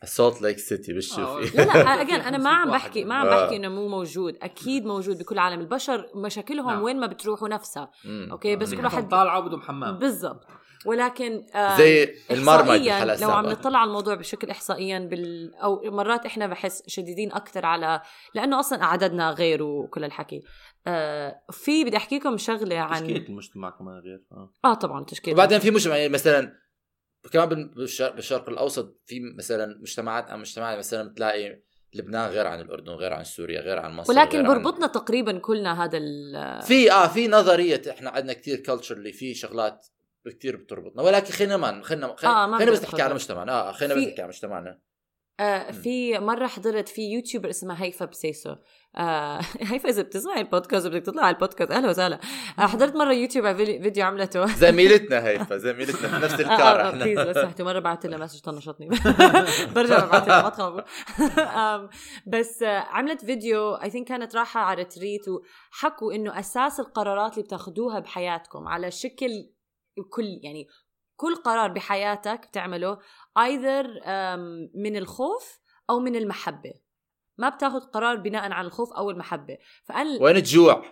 سولت 0.04 0.42
ليك 0.42 0.58
سيتي 0.58 0.92
آه، 0.92 0.96
بتشوفي 0.96 1.56
لا 1.56 1.62
لا 1.62 2.02
اجين 2.02 2.20
أنا 2.28 2.38
ما 2.38 2.50
عم 2.50 2.72
500 2.72 2.78
بحكي. 2.78 3.04
ما 3.04 3.14
عم 3.14 3.26
آه. 3.26 3.42
بحكي 3.44 3.56
إنه 3.56 3.68
مو 3.68 3.88
موجود 3.88 4.36
أكيد 4.42 4.84
موجود 4.84 5.18
بكل 5.18 5.38
عالم 5.38 5.60
البشر 5.60 6.06
مشاكلهم 6.14 6.70
نعم. 6.70 6.82
وين 6.82 7.00
ما 7.00 7.06
بتروحوا 7.06 7.48
نفسها. 7.48 7.90
أوكي 8.30 8.56
بس. 8.56 8.74
كل 8.74 8.84
واحد 8.84 9.08
طالعة 9.08 9.40
بدهم 9.40 9.60
حمام 9.60 9.98
بالضبط 9.98 10.46
ولكن 10.86 11.46
آه 11.54 11.78
زي 11.78 12.14
بالحلقة 12.96 13.20
لو 13.20 13.30
عم 13.30 13.46
نطلع 13.46 13.78
على 13.78 13.88
الموضوع 13.88 14.14
بشكل 14.14 14.50
احصائيا 14.50 14.98
بال 14.98 15.54
أو 15.54 15.80
مرات 15.90 16.26
إحنا 16.26 16.46
بحس 16.46 16.82
شديدين 16.86 17.32
أكثر 17.32 17.66
على 17.66 18.00
لأنه 18.34 18.60
أصلا 18.60 18.84
عددنا 18.84 19.30
غير 19.30 19.62
وكل 19.62 20.04
الحكي. 20.04 20.42
آه 20.86 21.40
في 21.50 21.84
بدي 21.84 21.96
أحكي 21.96 22.18
لكم 22.18 22.36
شغلة 22.36 22.76
عن 22.78 23.00
تشكيلة 23.02 23.26
المجتمع 23.28 23.70
كمان 23.70 23.98
غير 23.98 24.22
آه. 24.32 24.52
آه 24.64 24.74
طبعا 24.74 25.04
تشكيل 25.04 25.34
وبعدين 25.34 25.58
في 25.58 25.70
مجتمع 25.70 25.96
يعني 25.96 26.08
مثلا 26.12 26.52
كمان 27.32 27.48
بال- 27.48 27.74
بالشرق, 27.74 28.14
بالشرق 28.14 28.48
الأوسط 28.48 29.00
في 29.06 29.20
مثلا 29.38 29.78
مجتمعات 29.80 30.30
أو 30.30 30.36
مجتمعات 30.38 30.78
مثلا 30.78 31.08
بتلاقي 31.08 31.62
لبنان 31.94 32.30
غير 32.30 32.46
عن 32.46 32.60
الأردن 32.60 32.92
غير 32.92 33.12
عن 33.12 33.24
سوريا 33.24 33.60
غير 33.60 33.78
عن 33.78 33.92
مصر 33.96 34.12
ولكن 34.12 34.38
غير 34.38 34.50
عن- 34.50 34.62
بربطنا 34.62 34.86
تقريبا 34.86 35.38
كلنا 35.38 35.84
هذا 35.84 35.98
ال 35.98 36.62
في 36.62 36.92
آه 36.92 37.06
في 37.08 37.28
نظرية 37.28 37.82
إحنا 37.90 38.10
عندنا 38.10 38.32
كثير 38.32 38.56
culture 38.56 38.96
اللي 38.96 39.12
في 39.12 39.34
شغلات 39.34 39.86
كثير 40.30 40.56
بتربطنا 40.56 41.02
ولكن 41.02 41.32
خلينا 41.32 41.56
ما 41.56 41.82
خلينا 41.82 42.16
خلينا, 42.16 42.44
آه، 42.44 42.70
بس 42.70 42.78
بدي 42.78 42.86
نحكي 42.86 43.02
على. 43.02 43.14
مجتمعنا. 43.14 43.52
آه 43.52 43.72
خلينا 43.72 43.94
بس 43.94 44.00
نحكي 44.02 44.20
على 44.22 44.28
مجتمعنا. 44.28 44.80
آه 45.40 45.70
في 45.70 46.18
مرة 46.18 46.46
حضرت 46.46 46.88
في 46.88 47.02
YouTuber 47.12 47.50
اسمها 47.50 47.84
هيفا 47.84 48.04
بسيسو. 48.04 48.54
آه 48.96 49.40
هيفا 49.70 49.88
إذا 49.88 50.02
بتسمعي 50.02 50.40
البودكاست 50.40 50.86
وبدك 50.86 51.02
تطلع 51.06 51.22
على 51.22 51.34
البودكاست 51.34 51.70
أهلا 51.70 51.88
وسهلا. 51.90 52.20
آه 52.58 52.62
حضرت 52.62 52.96
مرة 52.96 53.12
يوتيوب 53.12 53.46
على 53.46 53.56
فيديو 53.82 54.04
عملته. 54.04 54.46
زميلتنا 54.66 55.26
هيفا 55.26 55.56
زميلتنا 55.56 56.08
في 56.08 56.24
نفس 56.24 56.40
الكار 56.40 56.80
آه 56.80 56.88
إحنا 56.90 57.04
please 57.04 57.18
لو 57.18 57.32
سمحتوا 57.32 57.64
مرة 57.66 57.78
بعثت 57.78 58.06
لها 58.06 58.18
message 58.18 58.40
طنشتني. 58.40 58.88
برجع 59.74 60.04
ببعث 60.04 60.28
لها 60.28 60.42
ما 60.42 60.48
تخافوا. 60.48 60.80
آم، 61.74 61.88
بس 62.26 62.62
آه، 62.62 62.78
عملت 62.78 63.24
فيديو 63.24 63.74
I 63.74 63.90
think 63.90 64.08
كانت 64.08 64.36
رايحة 64.36 64.60
على 64.60 64.76
retreat 64.82 65.24
وحكوا 65.28 66.12
إنه 66.12 66.38
أساس 66.38 66.80
القرارات 66.80 67.32
اللي 67.32 67.42
بتاخدوها 67.44 67.98
بحياتكم 67.98 68.68
على 68.68 68.90
شكل 68.90 69.28
كل 70.02 70.40
يعني 70.42 70.68
كل 71.16 71.36
قرار 71.36 71.68
بحياتك 71.70 72.46
بتعمله 72.48 72.98
either 73.38 73.86
من 74.74 74.96
الخوف 74.96 75.60
أو 75.90 75.98
من 76.00 76.16
المحبة. 76.16 76.72
ما 77.38 77.48
بتاخذ 77.48 77.80
قرار 77.80 78.16
بناء 78.16 78.52
على 78.52 78.66
الخوف 78.66 78.92
أو 78.92 79.10
المحبة. 79.10 79.58
فأنا 79.84 80.22
وين 80.22 80.36
الجوع 80.36 80.82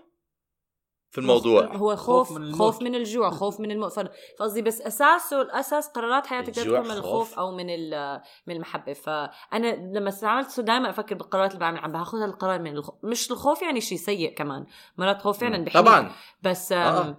في 1.11 1.19
الموضوع؟ 1.21 1.77
هو 1.77 1.97
خوف 1.97 2.29
خوف 2.29 2.39
من 2.39 2.55
خوف. 2.55 2.83
من 2.83 2.95
الجوع 2.95 3.31
خوف 3.31 3.61
من 3.61 3.71
الموت. 3.71 3.93
فقصدي 4.39 4.63
بس 4.63 4.81
اساسه 4.81 5.43
الاساس 5.43 5.89
قرارات 5.89 6.27
حياتك 6.27 6.55
تكون 6.55 6.73
من 6.81 6.85
خوف. 6.85 6.97
الخوف 6.97 7.39
أو 7.39 7.51
من 7.57 7.71
ال- 7.71 8.21
من 8.47 8.55
المحبة. 8.57 8.93
فأنا 8.93 9.77
لما 9.99 10.09
استعملت 10.09 10.61
دائما 10.61 10.91
أفكر 10.91 11.15
بالقرارات 11.15 11.51
اللي 11.51 11.61
بعمل 11.61 11.79
عم 11.79 11.93
باخذ 11.93 12.23
القرار 12.23 12.61
من 12.61 12.77
الخوف 12.77 12.95
مش 13.05 13.31
الخوف 13.31 13.63
يعني 13.63 13.81
شيء 13.81 13.99
سيء 13.99 14.35
كمان. 14.35 14.67
مرات 14.99 15.23
خوف 15.23 15.39
فعلا 15.41 15.65
بحميك 15.65 15.85
طبعا. 15.87 16.13
بس 16.43 16.73
آه. 16.73 17.17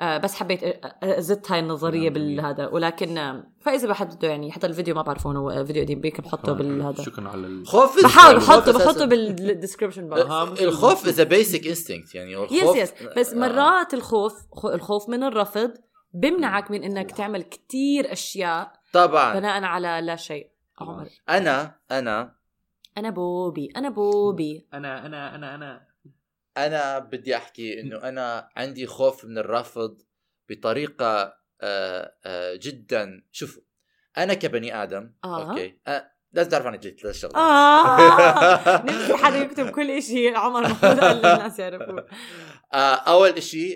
آه. 0.00 0.02
آه 0.02 0.18
بس 0.18 0.34
حبيت 0.34 0.60
ازت 1.02 1.52
هاي 1.52 1.60
النظرية 1.60 2.02
نعم،. 2.04 2.12
بالهذا. 2.12 2.66
ولكن 2.68 3.18
آم، 3.18 3.52
فإذا 3.60 3.88
بحد 3.88 4.14
بده 4.16 4.28
يعني 4.28 4.52
حتى 4.52 4.66
الفيديو 4.66 4.94
ما 4.94 5.02
بعرف 5.02 5.26
هون 5.26 5.36
هو 5.36 5.64
فيديو 5.64 5.82
قديم 5.82 6.00
بيك 6.00 6.20
بحطه 6.20 6.52
بالهذا. 6.52 7.02
شكرا 7.02 7.28
على 7.28 7.46
ال... 7.46 7.66
خوف 7.66 8.04
بحاول 8.04 8.34
الخوف 8.36 8.56
بحطه 8.56 8.72
بحطه 8.78 9.04
بال 9.04 9.20
description 9.20 10.08
box 10.08 10.62
الخوف 10.62 11.06
is 11.08 11.20
basic 11.20 11.66
instinct 11.66 12.14
يعني 12.14 12.36
هو 12.36 12.44
yes 12.44 12.52
الخوف 12.62 12.76
yes 12.76 12.92
بس 13.18 13.32
آه. 13.34 13.38
مرات 13.38 13.94
الخوف 13.94 14.34
خو- 14.50 14.68
الخوف 14.70 15.08
من 15.08 15.22
الرفض 15.22 15.72
بمنعك 16.14 16.70
من 16.70 16.84
إنك 16.84 17.10
تعمل 17.10 17.42
كتير 17.42 18.12
أشياء 18.12 18.72
طبعا. 18.92 19.34
بناء 19.34 19.62
على 19.62 20.00
لا 20.02 20.16
شيء. 20.16 20.50
عمر. 20.80 21.08
أنا 21.28 21.74
أنا. 21.90 22.34
أنا 22.98 23.10
بوبي 23.10 23.68
أنا 23.76 23.88
بوبي. 23.88 24.66
أنا 24.74 25.06
أنا 25.06 25.34
أنا 25.34 25.54
أنا. 25.54 25.93
أنا 26.56 26.98
بدي 26.98 27.36
أحكي 27.36 27.80
إنه 27.80 27.96
أنا 28.08 28.48
عندي 28.56 28.86
خوف 28.86 29.24
من 29.24 29.38
الرفض 29.38 30.02
بطريقة 30.48 31.36
آه 31.60 32.14
آه 32.24 32.54
جدا. 32.62 33.22
شوفوا 33.32 33.62
أنا 34.18 34.34
كبني 34.34 34.82
آدم 34.82 35.12
آه. 35.24 35.50
okay 35.50 35.78
آه 35.86 36.10
لازم 36.32 36.50
تعرف 36.50 36.66
عني 36.66 36.78
ثلاث 36.78 37.16
شغلات 37.20 37.36
آه. 37.36 38.82
نفسي 38.86 39.16
حدا 39.16 39.36
يكتب 39.36 39.70
كل 39.70 40.02
شيء 40.02 40.36
عمر 40.36 40.62
محمود 40.62 41.00
قال 41.00 41.16
للناس 41.16 41.58
يعرفوه. 41.58 42.06
أول 42.74 43.34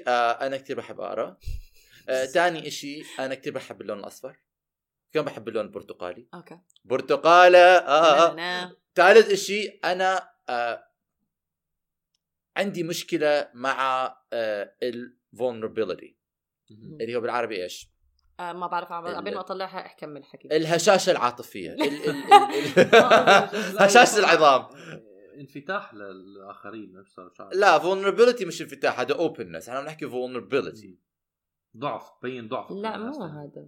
آه 0.09 0.31
أنا 0.47 0.57
كثير 0.57 0.77
بحب 0.77 1.01
أقرأ. 1.01 1.37
ثاني 2.33 2.69
إشي 2.69 3.03
أنا 3.19 3.35
كثير 3.35 3.53
بحب 3.53 3.81
اللون 3.81 3.99
الأصفر. 3.99 4.37
كمان 5.13 5.25
بحب 5.27 5.49
اللون 5.49 5.65
البرتقالي. 5.65 6.27
okay. 6.35 6.59
برتقالة 6.85 7.59
آه. 7.59 8.37
أنا- 8.37 8.73
ثالث 8.95 9.31
إشي 9.31 9.67
أنا 9.85 10.31
آه 10.49 10.88
عندي 12.59 12.83
مشكلة 12.83 13.49
مع 13.55 14.07
آه 14.33 14.75
ال 14.83 14.92
vulnerability 14.92 16.17
اللي 17.01 17.17
هو 17.17 17.21
بالعربي 17.21 17.63
إيش؟ 17.63 17.91
آه، 18.41 18.53
ما 18.53 18.67
بعرف 18.67 18.93
قبل 18.93 19.35
ما 19.35 19.41
أطلعها 19.41 19.87
أكمل 19.87 20.25
حكي 20.25 20.49
الهشاشة 20.57 21.11
العاطفية. 21.11 21.71
ال- 21.75 21.83
ال- 21.83 22.33
ال- 22.33 23.55
ال- 23.55 23.83
هشاشة 23.83 24.19
العظام. 24.19 24.67
انفتاح 25.41 25.95
للآخرين 25.95 26.93
نفسه. 26.93 27.31
لا 27.53 27.79
vulnerability 27.79 28.47
مش 28.47 28.63
انفتاح 28.63 29.01
هذا 29.01 29.15
openness. 29.15 29.69
إحنا 29.69 29.81
بنحكي 29.81 30.09
vulnerability. 30.09 30.89
ضعف 31.77 32.11
تبين 32.21 32.49
ضعفك 32.49 32.71
لا 32.73 32.99
مو. 32.99 33.25
هذا 33.25 33.67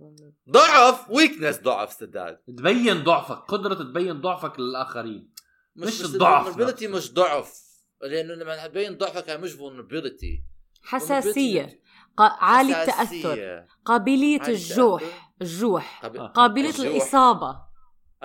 ضعف! 0.51 1.09
weakness 1.09 1.63
ضعف 1.63 1.93
سداد. 1.93 2.37
تبين 2.37 3.05
ضعفك 3.05 3.37
قدرة 3.37 3.75
تبين 3.75 4.21
ضعفك 4.21 4.61
للآخرين. 4.61 5.33
مش, 5.77 5.87
مش 5.89 6.01
مش 6.01 6.15
الضعف 6.15 6.57
vulnerability 6.57 6.63
نفسه. 6.83 6.89
مش 6.89 7.13
ضعف. 7.15 7.70
لأنه 8.03 8.35
لما 8.35 8.67
تبين 8.67 8.97
ضعفك 8.99 9.31
مش 9.31 9.55
vulnerability 9.57 10.43
حساسية 10.83 11.81
عالي 12.19 12.83
التأثر 12.83 12.93
حساسية. 13.05 13.67
قابلية 13.85 14.41
الجوح. 14.49 15.33
الجوح 15.43 16.05
آه. 16.05 16.27
قابلية 16.27 16.69
الجوح. 16.71 16.87
الإصابة 16.87 17.61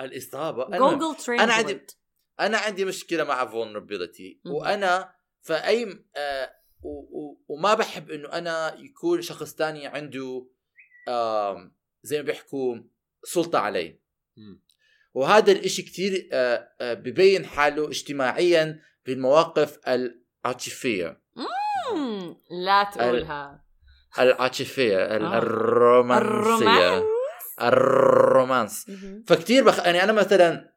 الإصابة 0.00 0.66
أنا 0.68 0.78
جوجل 0.94 1.16
تريند 1.16 1.40
أنا 1.42 1.52
عندي- 1.54 1.86
أنا 2.40 2.58
عندي 2.58 2.84
مشكلة 2.84 3.24
مع 3.24 3.50
vulnerability 3.50 4.36
مهم. 4.44 4.54
وأنا 4.54 5.14
فأي 5.42 6.04
آه 6.16 6.52
و- 6.82 7.18
و- 7.20 7.44
وما 7.48 7.74
بحب 7.74 8.10
إنه 8.10 8.28
أنا 8.32 8.74
يكون 8.80 9.22
شخص 9.22 9.54
تاني 9.54 9.86
عنده 9.86 10.46
آم، 11.08 11.74
زي 12.02 12.16
ما 12.16 12.22
بيحكوا 12.22 12.76
سلطة 13.24 13.58
علي. 13.58 14.00
وهذا 15.14 15.52
الإشي 15.52 15.82
كتير 15.82 16.28
آه، 16.32 16.68
آه، 16.80 16.94
ببين 16.94 17.46
حاله 17.46 17.88
اجتماعيا 17.88 18.80
بالمواقف 19.06 19.78
العاطفية. 19.88 21.20
لا 22.50 22.84
تقولها. 22.94 23.64
العاطفية 24.18 24.96
ال- 25.16 25.24
آه. 25.24 25.38
الرومانسية. 25.38 27.04
الرومانس. 27.62 28.90
فكتير 29.26 29.64
بخ... 29.64 29.78
يعني 29.86 30.02
أنا 30.02 30.12
مثلا 30.12 30.75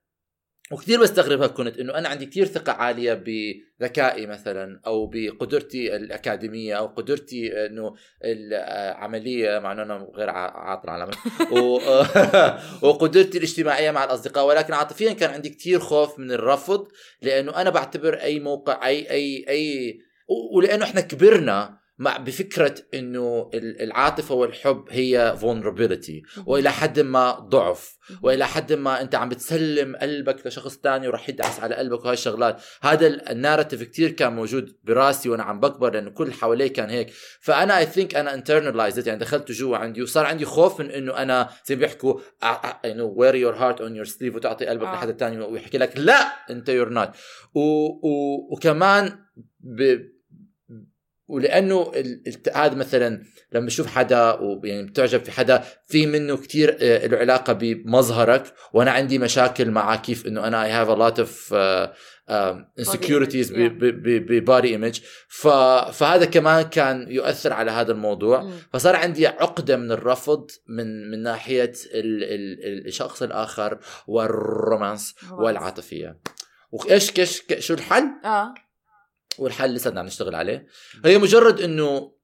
وكثير 0.71 1.01
بستغرب 1.01 1.45
كنت 1.45 1.77
إنه 1.77 1.97
أنا 1.97 2.09
عندي 2.09 2.25
كثير 2.25 2.45
ثقة 2.45 2.71
عالية 2.71 3.13
بذكائي 3.13 4.25
مثلا 4.25 4.81
أو 4.87 5.07
بقدرتي 5.07 5.95
الأكاديمية 5.95 6.75
أو 6.75 6.87
قدرتي 6.87 7.65
إنه 7.65 7.95
العملية 8.23 9.59
مع 9.59 9.71
إنه 9.71 9.83
أنا 9.83 10.07
غير 10.15 10.29
عاطل 10.29 10.89
على. 10.89 11.11
وقدرتي 12.83 13.37
الاجتماعية 13.37 13.91
مع 13.91 14.03
الأصدقاء 14.03 14.45
ولكن 14.45 14.73
عاطفيا 14.73 15.13
كان 15.13 15.29
عندي 15.29 15.49
كثير 15.49 15.79
خوف 15.79 16.19
من 16.19 16.31
الرفض 16.31 16.87
لأنه 17.21 17.61
أنا 17.61 17.69
بعتبر 17.69 18.13
أي 18.13 18.39
موقع 18.39 18.87
أي 18.87 19.11
أي 19.11 19.45
أي 19.49 19.99
ولأنه 20.55 20.85
إحنا 20.85 21.01
كبرنا 21.01 21.78
مع 21.99 22.17
بفكرة 22.17 22.75
إنه 22.93 23.49
ال- 23.53 23.81
العاطفة 23.81 24.35
والحب 24.35 24.85
هي 24.89 25.35
vulnerability 25.41 26.43
وإلى 26.47 26.71
حد 26.71 26.99
ما 26.99 27.31
ضعف 27.31 27.97
وإلى 28.21 28.47
حد 28.47 28.73
ما 28.73 29.01
أنت 29.01 29.15
عم 29.15 29.29
بتسلم 29.29 29.95
قلبك 29.95 30.47
لشخص 30.47 30.77
تاني 30.77 31.07
وراح 31.07 31.29
يدعس 31.29 31.59
على 31.59 31.75
قلبك 31.75 31.99
وهاي 31.99 32.13
الشغلات. 32.13 32.61
هذا 32.81 33.07
ال- 33.07 33.29
الناراتيف 33.29 33.83
كتير 33.83 34.11
كان 34.11 34.33
موجود 34.35 34.77
براسي 34.83 35.29
وأنا 35.29 35.43
عم 35.43 35.59
بكبر 35.59 35.93
لأنه 35.93 36.09
كل 36.09 36.33
حوالي 36.33 36.69
كان 36.69 36.89
هيك. 36.89 37.11
فأنا 37.41 37.77
I 37.77 37.85
think 37.85 38.15
أنا 38.15 38.31
internalized 38.37 38.95
it، 38.95 39.07
يعني 39.07 39.19
دخلته 39.19 39.53
جوا 39.53 39.77
عندي 39.77 40.01
وصار 40.01 40.25
عندي 40.25 40.45
خوف 40.45 40.79
من 40.79 40.91
إنه 40.91 41.17
أنا 41.17 41.49
زي 41.65 41.75
ما 41.75 41.81
بيحكوا 41.81 42.19
انه 42.85 43.15
wear 43.17 43.33
your 43.33 43.59
heart 43.59 43.79
on 43.81 44.07
your 44.07 44.13
sleeve 44.15 44.35
وتعطي 44.35 44.65
قلبك 44.65 44.87
آه. 44.87 44.93
لحدا 44.93 45.11
تاني 45.11 45.39
ويحكي 45.41 45.77
لك 45.77 45.93
لا 45.97 46.19
أنت 46.49 46.69
و 47.55 47.59
و 47.59 48.09
وكمان 48.51 49.19
ب 49.59 49.99
ولأنه 51.29 51.91
هذا 52.55 52.75
مثلا 52.75 53.23
لما 53.51 53.65
بشوف 53.65 53.87
حدا 53.87 54.33
ويعني 54.33 54.83
بتعجب 54.83 55.23
في 55.23 55.31
حدا 55.31 55.63
في 55.87 56.05
منه 56.05 56.37
كتير 56.37 56.77
آه، 56.81 57.07
له 57.07 57.17
علاقة 57.17 57.53
بمظهرك 57.53 58.53
وأنا 58.73 58.91
عندي 58.91 59.19
مشاكل 59.19 59.71
مع 59.71 59.95
كيف 59.95 60.27
إنه 60.27 60.47
أنا 60.47 60.63
I 60.63 60.71
have 60.71 60.89
a 60.89 60.95
lot 60.95 61.19
of 61.19 61.53
yeah. 61.53 61.89
ب 64.29 64.37
body 64.37 64.67
image 64.67 64.99
فهذا 65.91 66.25
كمان 66.25 66.61
كان 66.61 67.11
يؤثر 67.11 67.53
على 67.53 67.71
هذا 67.71 67.91
الموضوع 67.91 68.41
مم. 68.41 68.51
فصار 68.73 68.95
عندي 68.95 69.27
عقدة 69.27 69.77
من 69.77 69.91
الرفض 69.91 70.47
من 70.67 71.11
من 71.11 71.23
ناحية 71.23 71.73
ال 71.93 72.23
ال 72.23 72.87
الشخص 72.87 73.21
الآخر 73.21 73.79
وال 74.07 74.31
romance 74.31 75.15
والعاطفية 75.31 76.19
وايش 76.71 77.11
شو 77.59 77.73
الحل؟ 77.73 78.03
آه 78.25 78.53
والحل 79.37 79.73
لسه 79.73 79.89
بدنا 79.89 80.01
نشتغل 80.01 80.35
عليه. 80.35 80.67
هي 81.05 81.17
مجرد 81.17 81.61
إنه 81.61 82.19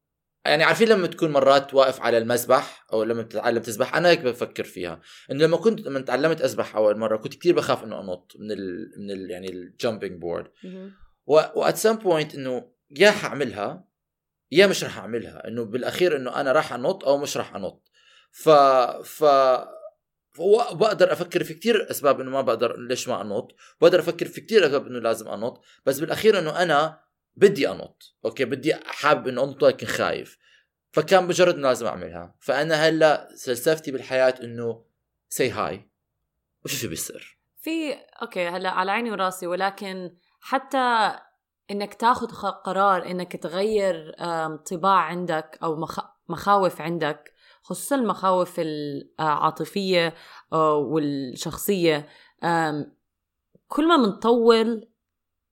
يعني 0.45 0.63
عارفين 0.63 0.89
لما 0.89 1.07
تكون 1.07 1.31
مرات 1.31 1.73
واقف 1.73 2.01
على 2.01 2.17
المسبح 2.17 2.85
أو 2.93 3.03
لما 3.03 3.23
تتعلم 3.23 3.61
تسبح 3.61 3.95
أنا 3.95 4.09
هيك 4.09 4.19
بفكر 4.19 4.63
فيها. 4.63 5.01
إنه 5.31 5.45
لما 5.45 5.57
كنت 5.57 5.79
لما 5.79 5.99
تعلمت 5.99 6.41
أسبح 6.41 6.75
أول 6.75 6.97
مرة 6.97 7.17
كنت 7.17 7.35
كثير 7.35 7.55
بخاف 7.55 7.83
إنه 7.83 8.01
أنط 8.01 8.31
من 8.39 8.51
ال 8.51 8.91
من 8.97 9.11
ال 9.11 9.31
يعني 9.31 9.49
ال 9.49 9.58
jumping 9.58 10.21
board. 10.21 10.47
at 11.27 11.77
some 11.77 11.95
point 11.95 12.35
إنه 12.35 12.71
يا 12.97 13.11
حأعملها 13.11 13.87
يا 14.51 14.67
مش 14.67 14.83
رح 14.83 14.97
أعملها. 14.97 15.47
إنه 15.47 15.63
بالأخير 15.63 16.15
إنه 16.15 16.41
أنا 16.41 16.51
راح 16.51 16.73
أنط 16.73 17.05
أو 17.05 17.17
مش 17.17 17.37
راح 17.37 17.55
أنط. 17.55 17.83
ف 18.31 18.49
ف 19.03 19.23
بقدر 20.73 21.11
أفكر 21.11 21.43
في 21.43 21.53
كتير 21.53 21.91
أسباب 21.91 22.21
إنه 22.21 22.31
ما 22.31 22.41
بقدر 22.41 22.79
ليش 22.79 23.07
ما 23.07 23.21
أنط. 23.21 23.55
بقدر 23.81 23.99
أفكر 23.99 24.25
في 24.25 24.41
كتير 24.41 24.65
أسباب 24.65 24.87
إنه 24.87 24.99
لازم 24.99 25.27
أنط. 25.27 25.61
بس 25.85 25.99
بالأخير 25.99 26.39
إنه 26.39 26.61
أنا 26.61 27.04
بدي 27.35 27.69
أنط 27.69 28.15
okay؟ 28.25 28.45
بدي 28.45 28.75
حابب 28.75 29.27
انه 29.27 29.43
أنط 29.43 29.63
لكن 29.63 29.87
خايف. 29.87 30.37
فكان 30.91 31.27
مجرد 31.27 31.55
انه 31.55 31.67
لازم 31.67 31.87
أعملها. 31.87 32.35
فأنا 32.39 32.75
هلأ 32.75 33.27
فلسفتي 33.45 33.91
بالحياة 33.91 34.35
إنه 34.43 34.85
سي 35.29 35.49
هاي 35.49 35.89
وشو 36.65 36.77
شو 36.77 36.89
بيصير؟ 36.89 37.39
في 37.61 37.93
أوكي 38.21 38.47
هلأ 38.47 38.69
على 38.69 38.91
عيني 38.91 39.11
وراسي 39.11 39.47
ولكن 39.47 40.15
حتى 40.41 41.15
إنك 41.71 41.93
تاخذ 41.93 42.27
قرار 42.65 43.05
إنك 43.05 43.35
تغير 43.35 44.15
طباع 44.71 44.97
عندك 44.99 45.59
أو 45.63 45.75
مخ... 45.75 45.99
مخاوف 46.29 46.81
عندك 46.81 47.33
خصوصا 47.61 47.95
المخاوف 47.95 48.55
العاطفيه 48.59 50.13
آه، 50.53 50.75
والشخصية 50.75 52.07
آم، 52.43 52.95
كل 53.67 53.87
ما 53.87 53.97
بنطول 53.97 54.87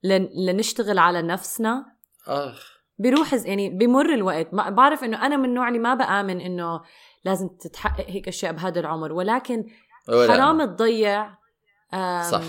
لن... 0.04 0.30
لنشتغل 0.34 1.00
على 1.00 1.22
نفسنا 1.22 1.86
آخ 2.28 2.74
بيروح 3.00 3.34
يعني 3.34 3.70
بمر 3.70 4.14
الوقت 4.14 4.54
ما 4.54 4.70
بعرف 4.70 5.04
إنه 5.04 5.26
أنا 5.26 5.38
من 5.38 5.46
النوع 5.46 5.68
اللي 5.68 5.80
ما 5.80 5.94
بآمن 5.94 6.42
إنه 6.42 6.82
لازم 7.26 7.48
تتحقق 7.48 8.10
هيك 8.10 8.28
أشياء 8.28 8.54
بهذا 8.54 8.80
العمر 8.80 9.14
ولكن 9.14 9.66
ولا 10.10 10.34
حرام. 10.34 10.66
تضيع 10.66 11.30
صح. 12.32 12.44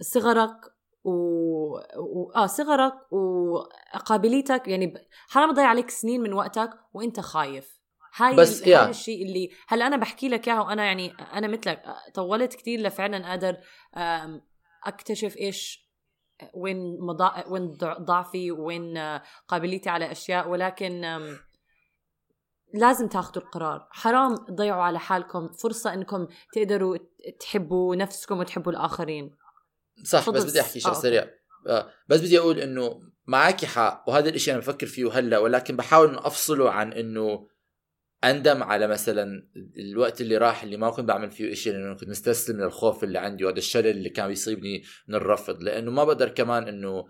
صغرك 0.00 0.56
و... 1.04 1.12
و... 1.96 2.32
آه 2.36 2.46
صغرك 2.46 3.12
وقابليتك 3.12 4.68
يعني. 4.68 4.94
حرام 5.28 5.52
تضيع 5.52 5.66
عليك 5.66 5.90
سنين 5.90 6.20
من 6.20 6.32
وقتك 6.32 6.70
وإنت 6.94 7.20
خايف 7.20 7.82
هاي 8.16 8.36
بس 8.36 8.62
ال... 8.62 8.68
يا. 8.68 8.84
هاي 8.84 8.90
الشيء 8.90 9.26
اللي 9.26 9.50
هلأ 9.68 9.86
أنا 9.86 9.96
بحكي 9.96 10.28
لك 10.28 10.48
اياه 10.48 10.62
وأنا 10.62 10.84
يعني 10.84 11.12
أنا 11.12 11.48
مثلك 11.48 11.82
طولت 12.14 12.54
كتير 12.54 12.80
لفعلا 12.80 13.28
قادر 13.28 13.56
أكتشف 14.84 15.36
إيش 15.36 15.91
وين 16.54 17.00
مضا... 17.00 17.44
وين 17.48 17.72
ضع- 17.72 17.98
ضعفي 17.98 18.50
وين 18.50 18.96
آه، 18.96 19.22
قابليتي 19.48 19.90
على 19.90 20.12
أشياء 20.12 20.48
ولكن 20.48 21.20
لازم 22.74 23.08
تاخذوا 23.08 23.42
القرار. 23.44 23.88
حرام 23.90 24.36
تضيعوا 24.36 24.82
على 24.82 24.98
حالكم. 24.98 25.48
فرصة 25.48 25.94
إنكم 25.94 26.26
تقدروا 26.52 26.96
تحبوا 27.40 27.96
نفسكم 27.96 28.38
وتحبوا 28.38 28.72
الآخرين. 28.72 29.36
صح. 30.04 30.30
بس 30.30 30.44
بدي 30.44 30.60
أحكي 30.60 30.80
شيء 30.80 30.90
آه، 30.90 30.94
سريع. 30.94 31.26
آه، 31.68 31.88
بس 32.08 32.20
بدي 32.20 32.38
أقول 32.38 32.58
إنه 32.58 33.00
معك 33.26 33.64
حق 33.64 34.04
وهذا 34.08 34.28
الإشي 34.28 34.50
أنا 34.50 34.58
بفكر 34.60 34.86
فيه 34.86 35.18
هلأ 35.18 35.38
ولكن 35.38 35.76
بحاول 35.76 36.08
إنه 36.08 36.26
أفصله 36.26 36.70
عن 36.70 36.92
إنه 36.92 37.48
أندم 38.24 38.62
على 38.62 38.86
مثلا 38.86 39.48
الوقت 39.78 40.20
اللي 40.20 40.36
راح 40.36 40.62
اللي 40.62 40.76
ما 40.76 40.90
كنت 40.90 41.08
بعمل 41.08 41.30
فيه 41.30 41.52
إشي 41.52 41.72
لأنه 41.72 41.94
كنت 41.94 42.08
مستسلم 42.08 42.60
للخوف 42.60 43.04
اللي 43.04 43.18
عندي 43.18 43.44
وهذا 43.44 43.58
الشلل 43.58 43.86
اللي 43.86 44.08
كان 44.10 44.28
بيصيبني 44.28 44.82
من 45.08 45.14
الرفض 45.14 45.62
لأنه 45.62 45.90
ما 45.90 46.04
بقدر 46.04 46.28
كمان 46.28 46.68
إنه 46.68 47.08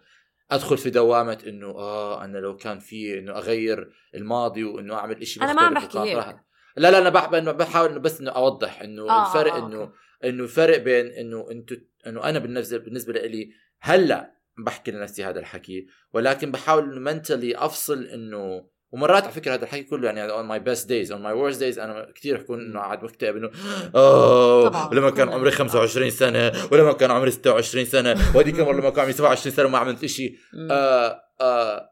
أدخل 0.51 0.79
في 0.79 0.91
دوامة 0.91 1.39
إنه 1.47 1.67
آه 1.67 2.25
أنا 2.25 2.39
لو 2.39 2.57
كان 2.57 2.79
في 2.79 3.19
إنه 3.19 3.33
أغير 3.33 3.93
الماضي 4.15 4.65
وإنه 4.65 4.95
أعمل 4.95 5.21
إشي 5.23 5.41
أنا 5.41 5.53
ما 5.53 5.63
عم 5.63 5.75
بحكي 5.75 5.99
هيك. 5.99 6.37
لا 6.77 6.91
لا 6.91 6.99
أنا 6.99 7.09
بح- 7.09 7.33
إنه 7.35 7.53
بحاول 7.53 7.91
إنه 7.91 7.99
بس 8.01 8.21
إنه 8.21 8.31
أوضح 8.31 8.83
إنه 8.83 9.11
آه، 9.11 9.27
الفرق 9.29 9.55
آه، 9.55 9.67
إنه. 9.67 9.93
إنه 10.25 10.43
الفرق 10.43 10.77
بين 10.79 11.07
إنه 11.07 11.51
انتو 11.51 11.75
إنه 12.07 12.25
أنا 12.29 12.39
بالنسبة 12.39 12.79
بالنسبة 12.79 13.13
لي 13.13 13.51
هلأ 13.81 14.35
بحكي 14.59 14.91
لنفسي 14.91 15.25
هذا 15.25 15.41
الحكي 15.41 15.87
ولكن 16.13 16.51
بحاول 16.53 16.85
إنه 16.85 17.01
منتلي 17.01 17.57
أفصل 17.57 18.05
إنه 18.05 18.67
ومرات 18.93 19.23
على 19.23 19.33
فكرة 19.33 19.55
هذا 19.55 19.65
الحكي 19.65 19.83
كله 19.83 20.11
يعني 20.11 20.29
on 20.33 20.47
my 20.47 20.65
best 20.65 20.83
days 20.85 21.09
on 21.11 21.21
my 21.23 21.35
worst 21.35 21.59
days 21.61 21.79
أنا 21.79 22.13
كثير 22.15 22.37
اكون 22.41 22.61
انه 22.61 22.81
قاعد 22.81 23.05
مكتئب 23.05 23.37
إنه 23.37 23.51
آه 23.95 24.69
طبعاً، 24.69 24.89
ولما 24.91 25.11
كان. 25.11 25.29
عمري 25.29 25.51
25 25.51 26.11
سنة 26.11 26.53
ولما 26.73 26.93
كان 26.93 27.11
عمري 27.11 27.31
26 27.31 27.85
سنة 27.85 28.17
وهذيك 28.35 28.61
المره 28.61 28.73
لما 28.73 28.91
كان 28.91 29.01
عمري 29.01 29.13
27 29.13 29.55
سنة 29.57 29.67
وما 29.67 29.79
عملت 29.79 30.07
شيء 30.07 30.37
آه 30.71 31.21
آه 31.41 31.89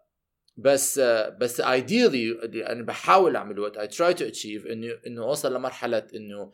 بس 0.56 0.98
آه 0.98 1.28
بس 1.40 1.60
ideally 1.60 2.38
أنا 2.66 2.82
بحاول 2.82 3.36
أعمل 3.36 3.58
what 3.58 3.76
I 3.76 3.86
try 3.86 4.14
to 4.14 4.24
achieve 4.24 4.66
إنه 4.66 4.88
إنه 5.06 5.22
أوصل 5.22 5.54
لمرحلة 5.54 6.06
إنه 6.14 6.52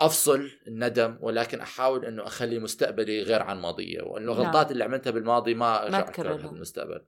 أفصل 0.00 0.50
الندم 0.68 1.16
ولكن 1.20 1.60
أحاول 1.60 2.04
إنه 2.04 2.26
أخلي 2.26 2.58
مستقبلي 2.58 3.22
غير 3.22 3.42
عن 3.42 3.60
ماضيه 3.60 4.02
وإنه 4.02 4.32
نعم. 4.32 4.40
الغلطات 4.40 4.72
اللي 4.72 4.84
عملتها 4.84 5.10
بالماضي 5.10 5.54
ما 5.54 5.84
أرجع 5.84 6.00
تكررها. 6.00 6.34
اكررها 6.34 6.50
بالمستقبل 6.50 7.00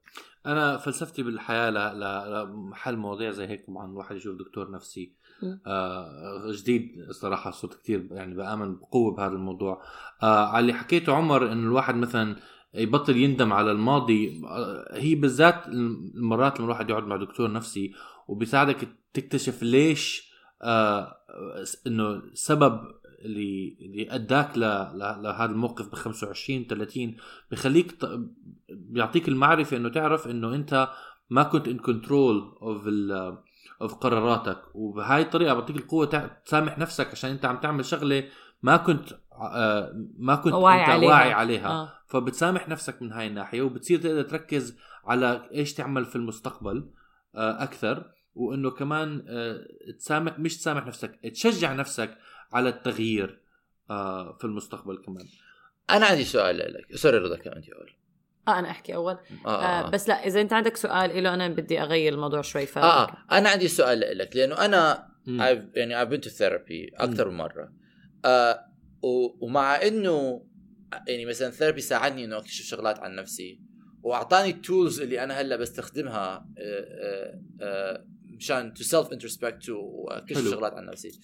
أنا 0.45 0.77
فلسفتي 0.77 1.23
بالحياة 1.23 1.69
لا 1.69 1.93
لا 1.93 2.45
محل 2.45 2.95
مواضيع 2.95 3.31
زي 3.31 3.47
هيك 3.47 3.65
طبعا 3.67 3.91
الواحد 3.91 4.15
يشوف 4.15 4.37
دكتور 4.39 4.71
نفسي. 4.71 5.17
آه 5.67 6.51
جديد 6.51 7.05
الصراحه 7.09 7.51
صرت 7.51 7.73
كثير 7.73 8.07
يعني 8.11 8.35
بآمن 8.35 8.75
بقوة 8.75 9.15
بهذا 9.15 9.33
الموضوع 9.33 9.81
آه 10.23 10.45
على 10.45 10.59
اللي 10.59 10.73
حكيته 10.73 11.13
عمر 11.13 11.51
إنه 11.51 11.67
الواحد 11.67 11.95
مثلا 11.95 12.35
يبطل 12.73 13.17
يندم 13.17 13.53
على 13.53 13.71
الماضي 13.71 14.41
آه، 14.45 14.97
هي 14.97 15.15
بالذات 15.15 15.67
المرات 15.67 16.59
لما 16.59 16.65
الواحد 16.65 16.89
يقعد 16.89 17.03
مع 17.03 17.17
دكتور 17.17 17.51
نفسي 17.51 17.93
وبيساعدك 18.27 18.87
تكتشف 19.13 19.63
ليش 19.63 20.26
آه 20.61 21.17
إنه 21.87 22.21
سبب 22.33 22.81
اللي 23.25 23.77
اللي 23.81 24.15
أداك. 24.15 24.57
لهذا 24.57 25.45
الموقف 25.45 25.87
ب 25.87 25.95
25 25.95 26.65
30 26.67 27.15
بخليك. 27.51 27.97
بيعطيك 28.69 29.27
المعرفة 29.27 29.77
إنه 29.77 29.89
تعرف 29.89 30.27
إنه 30.27 30.55
أنت 30.55 30.89
ما 31.29 31.43
كنت 31.43 31.67
in 31.67 31.77
control 31.77 32.55
of 32.61 32.87
of 33.81 33.93
قراراتك 33.95 34.61
وبهاي 34.75 35.21
الطريقة 35.21 35.53
بيعطيك 35.53 35.75
القوة. 35.75 36.05
تسامح 36.45 36.77
نفسك 36.77 37.07
عشان 37.11 37.29
أنت 37.31 37.45
عم 37.45 37.57
تعمل 37.57 37.85
شغلة 37.85 38.23
ما 38.61 38.77
كنت 38.77 39.11
آه 39.41 39.91
ما 40.17 40.35
كنت 40.35 40.53
واعي 40.53 40.81
أنت 40.81 40.89
عليها. 40.89 41.09
واعي 41.09 41.33
عليها 41.33 41.69
آه. 41.69 41.93
فبتسامح 42.07 42.69
نفسك 42.69 43.01
من 43.01 43.11
هاي 43.11 43.27
الناحية 43.27 43.61
وبتصير 43.61 43.99
تقدر 43.99 44.21
تركز 44.21 44.77
على 45.05 45.49
إيش 45.53 45.73
تعمل 45.73 46.05
في 46.05 46.15
المستقبل 46.15 46.89
آه 47.35 47.63
أكثر 47.63 48.11
وإنه 48.37 48.71
كمان 48.71 49.25
آه 49.27 49.67
تسامح 49.99 50.39
مش 50.39 50.57
تسامح 50.57 50.85
نفسك 50.85 51.19
تشجع 51.33 51.73
نفسك 51.73 52.17
على 52.53 52.69
التغيير 52.69 53.41
آه 53.89 54.37
في 54.37 54.45
المستقبل 54.45 54.97
كمان. 55.05 55.25
أنا 55.89 56.05
عندي 56.05 56.23
سؤال 56.23 56.57
لك. 56.57 56.95
sorry 56.95 57.17
رضا 57.17 57.37
كمان 57.37 57.57
انت 57.57 57.69
أول. 57.69 57.93
آه 58.47 58.59
أنا 58.59 58.69
أحكي 58.69 58.95
أول. 58.95 59.13
آه, 59.13 59.47
آه 59.47 59.65
آه, 59.65 59.87
آه. 59.87 59.89
بس 59.89 60.09
لا 60.09 60.27
إذا 60.27 60.41
أنت 60.41 60.53
عندك 60.53 60.77
سؤال 60.77 61.23
له 61.23 61.33
أنا 61.33 61.47
بدي 61.47 61.81
أغير 61.81 62.13
الموضوع 62.13 62.41
شوي 62.41 62.65
ف 62.65 62.77
آه, 62.77 63.03
آه. 63.03 63.17
أنا 63.31 63.49
عندي 63.49 63.67
سؤال 63.67 64.17
لك 64.17 64.35
لأنه 64.35 64.65
أنا. 64.65 65.07
I've 65.27 65.77
يعني 65.77 66.05
I've 66.05 66.09
been 66.09 66.29
to 66.29 66.31
therapy 66.31 67.01
أكثر 67.01 67.29
من 67.29 67.37
مرة. 67.37 67.73
آه 68.25 68.67
ومع 69.41 69.75
إنه 69.75 70.43
يعني 71.07 71.25
مثلا 71.25 71.49
therapy 71.49 71.81
ساعدني 71.81 72.25
إنه 72.25 72.37
أكتشف 72.37 72.65
شغلات 72.65 72.99
عن 72.99 73.15
نفسي 73.15 73.61
وأعطاني 74.03 74.49
ال 74.49 74.58
tools 74.58 75.01
اللي 75.01 75.23
أنا 75.23 75.41
هلأ 75.41 75.55
بستخدمها 75.55 76.35
آه، 76.35 76.51
آه، 76.59 77.41
آه، 77.61 78.05
مشان 78.37 78.73
to 78.73 78.83
self 78.83 79.11
introspect 79.11 79.69
واكتشف 79.69 80.37
حلو. 80.41 80.51
شغلات 80.51 80.73
عن 80.73 80.85
نفسي 80.85 81.19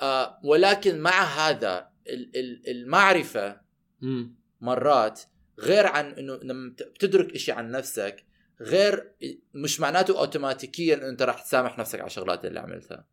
آه 0.00 0.38
ولكن 0.44 1.00
مع 1.00 1.22
هذا 1.24 1.88
ال- 2.08 2.36
ال- 2.36 2.68
المعرفة 2.70 3.60
مم. 4.00 4.34
مرات 4.60 5.20
غير 5.60 5.86
عن 5.86 6.06
إنه 6.06 6.36
لما 6.42 6.70
بت- 6.70 6.82
بتدرك 6.94 7.34
إشي 7.34 7.52
عن 7.52 7.70
نفسك 7.70 8.24
غير 8.60 9.12
مش 9.54 9.80
معناته 9.80 10.18
اوتوماتيكيا 10.18 10.94
إنه 10.94 11.08
أنت 11.08 11.22
راح 11.22 11.42
تسامح 11.42 11.78
نفسك 11.78 11.98
على 12.00 12.06
الشغلات 12.06 12.44
اللي 12.44 12.60
عملتها 12.60 13.06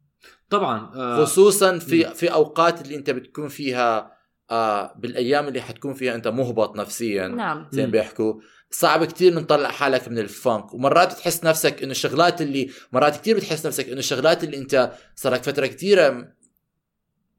طبعا 0.49 0.91
آه 0.95 1.25
خصوصا 1.25 1.79
في 1.79 2.05
مم. 2.05 2.13
في 2.13 2.31
أوقات 2.33 2.81
اللي 2.81 2.95
أنت 2.95 3.09
بتكون 3.09 3.47
فيها 3.47 4.17
آه 4.51 4.93
بالأيام 4.97 5.47
اللي 5.47 5.61
حتكون 5.61 5.93
فيها 5.93 6.15
أنت 6.15 6.27
مهبط 6.27 6.75
نفسيا 6.75 7.27
نعم 7.27 7.67
زي 7.71 7.85
ما. 7.85 7.91
بيحكوا 7.91 8.33
صعب 8.71 9.05
كتير 9.05 9.35
من 9.35 9.47
تطلع 9.47 9.69
حالك 9.69 10.07
من 10.07 10.19
الفانك 10.19 10.73
ومرات 10.73 11.13
بتحس 11.13 11.43
نفسك 11.43 11.83
إنه 11.83 11.91
الشغلات 11.91 12.41
اللي 12.41 12.69
مرات 12.91 13.15
كتير 13.15 13.35
بتحس 13.35 13.65
نفسك 13.65 13.87
إنه 13.89 13.99
الشغلات 13.99 14.43
اللي 14.43 14.57
أنت 14.57 14.91
صار 15.15 15.33
لك 15.33 15.43
فترة 15.43 15.67
كتيرة 15.67 16.33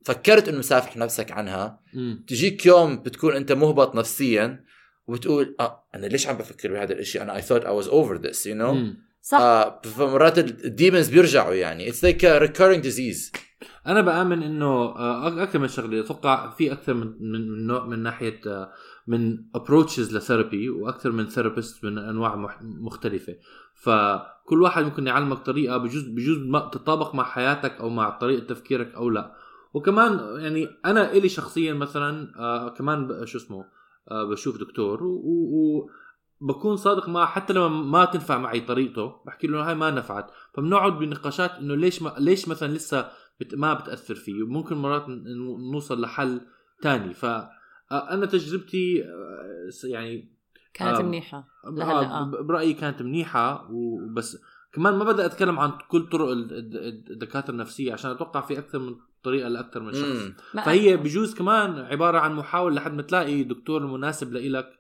فكرت 0.05 0.49
إنه 0.49 0.59
مصافي 0.59 0.97
نفسك 0.97 1.33
عنها 1.33 1.81
مم. 1.95 2.25
تجيك 2.29 2.67
يوم 2.67 2.97
بتكون 3.03 3.37
أنت 3.37 3.53
مهبط 3.53 3.95
نفسيا 3.95 4.65
وبتقول 5.07 5.57
آه 5.61 5.85
أنا 5.95 6.07
ليش 6.07 6.27
عم 6.27 6.37
بفكر 6.37 6.73
بهذا 6.73 6.93
الإشي 6.93 7.23
أنا 7.23 7.41
I 7.41 7.43
thought 7.45 7.63
I 7.65 7.85
was 7.85 7.89
over 7.91 8.19
this 8.27 8.39
you 8.47 8.55
know 8.55 8.71
مم. 8.73 9.10
صح. 9.23 9.39
آه 9.41 9.81
فمرات 9.85 10.39
ال 10.39 10.49
demons 10.49 11.09
بيرجعوا 11.09 11.55
يعني. 11.55 11.93
It's 11.93 12.03
like 12.03 12.23
a 12.23 12.41
recurring 12.47 12.83
disease. 12.83 13.33
أنا 13.87 14.01
بآمن 14.01 14.43
إنه 14.43 14.67
آه، 14.67 15.43
أكثر 15.43 15.59
من 15.59 15.69
شغلة 15.69 16.01
أتوقع 16.01 16.51
في 16.51 16.73
أكثر 16.73 16.95
من 16.95 17.07
من 17.21 17.51
من 17.51 17.67
نوع 17.67 17.87
من 17.87 17.99
ناحية 17.99 18.41
آه، 18.47 18.73
من 19.07 19.39
approaches 19.55 20.17
ل 20.17 20.24
therapy 20.24 20.71
وأكثر 20.71 21.11
من 21.11 21.27
therapist 21.27 21.85
من 21.85 21.99
أنواع 21.99 22.59
مختلفة. 22.63 23.37
فكل 23.75 24.63
واحد 24.63 24.85
ممكن 24.85 25.07
يعلمك 25.07 25.39
طريقة 25.39 25.77
بجوز 25.77 26.03
بجوز 26.03 26.39
ما 26.39 26.59
تتطابق 26.59 27.15
مع 27.15 27.25
حياتك 27.25 27.73
أو 27.81 27.89
مع 27.89 28.11
طريقة 28.11 28.47
تفكيرك 28.47 28.95
أو 28.95 29.11
لا. 29.11 29.35
وكمان 29.75 30.41
يعني 30.41 30.69
أنا 30.85 31.13
إلي 31.13 31.29
شخصيا 31.29 31.75
مثلا 31.75 32.33
آه 32.39 32.69
كمان 32.69 33.27
شو 33.27 33.39
اسمه 33.39 33.65
آه 34.11 34.25
بشوف 34.25 34.61
دكتور 34.61 35.05
و, 35.05 35.11
و 35.27 35.91
بكون 36.41 36.77
صادق 36.77 37.09
معه 37.09 37.27
حتى 37.27 37.53
لما 37.53 37.69
ما 37.69 38.05
تنفع 38.05 38.39
معي 38.39 38.61
طريقته. 38.61 39.13
بحكي 39.27 39.47
له 39.47 39.69
هاي 39.69 39.75
ما 39.75 39.91
نفعت. 39.91 40.31
فبنقعد 40.55 40.99
بنقاشات 40.99 41.51
إنه 41.51 41.75
ليش 41.75 42.03
ما 42.03 42.15
ليش 42.19 42.49
مثلا 42.49 42.73
لسه 42.73 43.11
بت 43.41 43.55
ما 43.55 43.75
بتأثر 43.75 44.15
فيه؟ 44.15 44.43
وممكن 44.43 44.77
مرات 44.77 45.05
نوصل 45.73 46.01
لحل 46.01 46.41
تاني. 46.83 47.15
فانا 47.15 48.27
تجربتي 48.27 49.05
آه، 49.05 49.87
يعني 49.87 50.33
كانت 50.75 50.99
آه، 50.99 51.03
منيحة 51.03 51.49
لهلأ، 51.65 52.01
آه، 52.01 52.21
آه. 52.23 52.43
برأيي 52.43 52.73
كانت 52.73 53.03
منيحة. 53.03 53.69
وبس 53.71 54.39
كمان 54.73 54.95
ما 54.95 55.05
بدي 55.05 55.27
أتكلم 55.27 55.59
عن 55.59 55.71
كل 55.89 56.09
طرق 56.09 56.29
ال- 56.29 56.53
الد- 56.53 57.11
الدكاترة 57.11 57.51
النفسية 57.53 57.93
عشان 57.93 58.11
أتوقع 58.11 58.41
في 58.41 58.59
أكثر 58.59 58.79
من 58.79 58.95
طريقة 59.23 59.49
لأكثر 59.49 59.81
من 59.83 59.93
شخص. 59.93 60.25
مم. 60.55 60.63
فهي 60.65 60.97
بجوز 60.97 61.35
كمان 61.35 61.79
عبارة 61.79 62.19
عن 62.19 62.35
محاولة 62.35 62.75
لحد 62.77 62.95
ما 62.95 63.03
تلاقي 63.03 63.43
دكتور 63.43 63.87
مناسب 63.87 64.33
لإلك. 64.33 64.80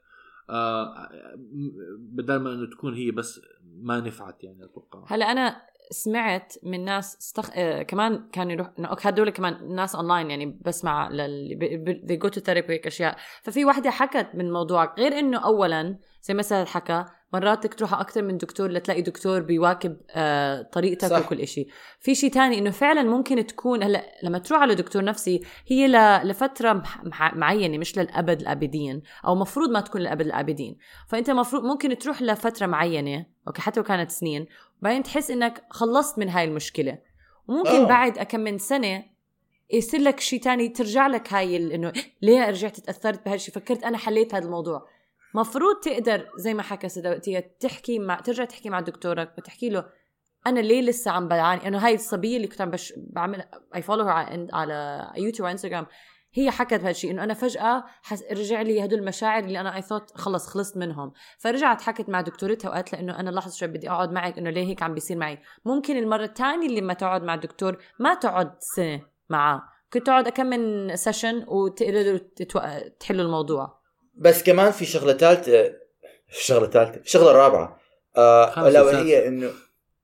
بدل 1.98 2.36
ما 2.36 2.52
إنه 2.52 2.70
تكون 2.70 2.94
هي 2.94 3.10
بس 3.10 3.40
ما 3.82 4.00
نفعت 4.00 4.44
يعني 4.44 4.64
أتوقع. 4.64 5.04
هلا 5.08 5.32
أنا 5.32 5.62
سمعت 5.90 6.54
من 6.62 6.84
ناس 6.84 7.16
استخ... 7.16 7.50
آه 7.54 7.82
كمان 7.82 8.28
كانوا 8.32 8.52
يروح 8.52 8.70
إنه 8.78 8.88
أوكي 8.88 9.08
هدول 9.08 9.30
كمان 9.30 9.74
ناس 9.74 9.94
اونلاين 9.94 10.30
يعني 10.30 10.60
بسمع 10.66 11.08
اللي 11.09 12.20
go 12.24 12.28
to 12.28 12.40
therapy 12.40 12.68
وهيك 12.68 12.86
أشياء. 12.86 13.16
ففي 13.42 13.64
وحدة 13.64 13.90
حكت 13.90 14.30
من 14.34 14.52
موضوع 14.52 14.94
غير 14.98 15.18
إنه 15.18 15.44
اولا 15.44 15.98
زي 16.22 16.42
سهل 16.42 16.66
حكى 16.66 17.04
مرات 17.33 17.59
بدك 17.59 17.75
تروح 17.75 17.95
أكثر 17.95 18.23
من 18.23 18.37
دكتور 18.38 18.71
لتلاقي 18.71 19.03
دكتور 19.03 19.40
بيواكب 19.40 19.97
آه 20.11 20.62
طريقتك 20.62 21.09
صح. 21.09 21.27
وكل 21.27 21.40
إشي 21.40 21.66
في 22.01 22.14
شيء 22.14 22.31
تاني 22.31 22.59
إنه 22.59 22.71
فعلا 22.71 23.03
ممكن 23.03 23.47
تكون 23.47 23.83
هلأ 23.83 24.05
لما 24.23 24.38
تروح 24.38 24.61
على 24.61 24.75
دكتور 24.75 25.05
نفسي 25.05 25.40
هي 25.66 25.88
ل... 25.88 26.29
لفترة. 26.29 26.83
معينة 27.35 27.79
مش 27.79 27.99
للأبد 27.99 28.40
الأبدين 28.40 29.03
أو 29.27 29.35
مفروض 29.35 29.71
ما 29.71 29.81
تكون 29.81 30.01
للأبد 30.01 30.27
الأبدين 30.27 30.77
فأنت 31.09 31.31
مفروض 31.31 31.64
ممكن 31.64 31.99
تروح 31.99 32.23
لفترة 32.23 32.66
معينة 32.66 33.27
أوكي 33.49 33.62
حتى 33.62 33.81
لو 33.81 33.85
كانت 33.85 34.11
سنين 34.11 34.47
بعدين 34.83 35.03
تحس 35.03 35.31
إنك 35.31 35.64
خلصت 35.71 36.19
من 36.19 36.29
هاي 36.29 36.45
المشكلة 36.45 36.99
وممكن 37.49 37.81
آه. 37.81 37.85
بعد 37.87 38.19
كم 38.19 38.40
من 38.40 38.59
سنة 38.59 39.05
يصير 39.73 40.01
لك 40.01 40.21
شيء 40.21 40.40
تاني 40.40 40.69
ترجع 40.69 41.07
لك 41.07 41.33
هاي 41.33 41.75
إنه 41.75 41.93
ليه 42.23 42.51
رجعت 42.51 42.81
تأثرت 42.81 43.25
بهالشيء 43.25 43.55
فكرت 43.55 43.85
أنا 43.85 43.99
حليت 43.99 44.35
هذا 44.35 44.45
الموضوع 44.45 44.88
مفروض 45.35 45.77
تقدر 45.77 46.29
زي 46.37 46.55
ما 46.55 46.62
حكى 46.62 46.88
سيدة 46.88 47.11
وقتية 47.11 47.57
تحكي 47.61 47.99
مع 47.99 48.21
ترجع 48.21 48.45
تحكي 48.45 48.71
مع 48.71 48.81
دكتورك 48.81 49.35
وتحكي 49.38 49.69
له 49.69 49.87
أنا 50.47 50.61
ليه 50.61 50.83
لسه 50.83 51.11
عم 51.11 51.29
بعاني؟ 51.29 51.69
انه 51.69 51.79
هاي 51.79 51.95
الصبية 51.95 52.37
اللي 52.37 52.49
كنت 52.49 52.61
عم 52.61 52.71
بش 52.71 52.93
بعمل 52.97 53.45
اي 53.75 53.83
follow 53.83 54.09
على 54.53 55.11
يوتيوب 55.16 55.49
وانستغرام 55.49 55.87
هي 56.33 56.51
حكت 56.51 56.75
بهالشيء 56.75 57.11
إنه 57.11 57.25
أنا 57.25 57.35
فجأة 57.35 57.85
حس... 58.03 58.23
رجع 58.33 58.62
لي 58.62 58.85
هدول 58.85 58.99
المشاعر 58.99 59.45
اللي 59.45 59.61
أنا 59.61 59.77
اي 59.77 59.83
ثوت 59.83 60.11
خلص 60.16 60.47
خلصت 60.47 60.77
منهم. 60.77 61.12
فرجعت 61.38 61.81
حكت 61.81 62.09
مع 62.09 62.21
دكتورتها 62.21 62.69
وقالت 62.69 62.93
لها 62.93 63.01
إنه 63.01 63.21
أنا 63.21 63.31
لحظه 63.31 63.57
شوي 63.57 63.69
بدي 63.69 63.90
أقعد 63.90 64.12
معك 64.12 64.38
إنه 64.38 64.51
ليه 64.51 64.66
هيك 64.66 64.83
عم 64.83 64.95
بيصير 64.95 65.16
معي؟ 65.16 65.38
ممكن 65.64 65.97
المرة 65.97 66.25
الثانية 66.25 66.66
اللي 66.66 66.81
ما 66.81 66.95
تقعد 66.95 67.23
مع 67.23 67.35
الدكتور 67.35 67.79
ما 67.99 68.14
تقعد 68.14 68.55
سنة 68.77 69.03
معاه. 69.31 69.62
كنت 69.93 70.07
تقعد 70.07 70.29
كم 70.29 70.47
من 70.47 70.97
session 70.96 71.44
وتقدروا. 71.49 72.19
تحلوا 73.01 73.25
الموضوع. 73.25 73.80
بس 74.20 74.42
كمان 74.42 74.72
في 74.72 74.85
شغلة 74.85 75.12
ثالثه 75.12 75.74
شغلة 76.30 76.66
ثالثه 76.66 77.00
شغلة 77.04 77.33
رابعة. 77.33 77.80
آه 78.16 78.68
ألا. 78.68 78.83
وهي 78.83 79.28
إنه 79.28 79.50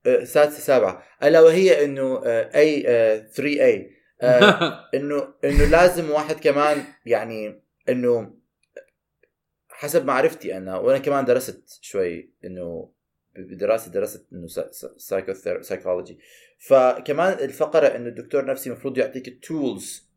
آه، 0.06 0.24
سادسة 0.24 0.58
سابعة. 0.58 1.02
ألا 1.22 1.40
وهي 1.40 1.84
إنه 1.84 2.22
اي 2.24 2.82
3 3.34 3.64
اي 3.64 3.90
إنه 4.94 5.34
إنه 5.44 5.64
لازم 5.64 6.10
واحد 6.10 6.40
كمان 6.40 6.84
يعني 7.06 7.62
إنه 7.88 8.34
حسب 9.68 10.04
معرفتي 10.04 10.56
أنا 10.56 10.78
وأنا 10.78 10.98
كمان 10.98 11.24
درست 11.24 11.78
شوي 11.80 12.30
إنه 12.44 12.90
بدراسة 13.36 13.90
درست 13.90 14.26
إنه 14.32 14.46
سايكولوجي 15.60 16.18
فكمان 16.58 17.32
الفقرة 17.32 17.86
إنه 17.86 18.08
الدكتور 18.08 18.44
نفسي 18.44 18.70
المفروض 18.70 18.98
يعطيك 18.98 19.28
التولز 19.28 20.10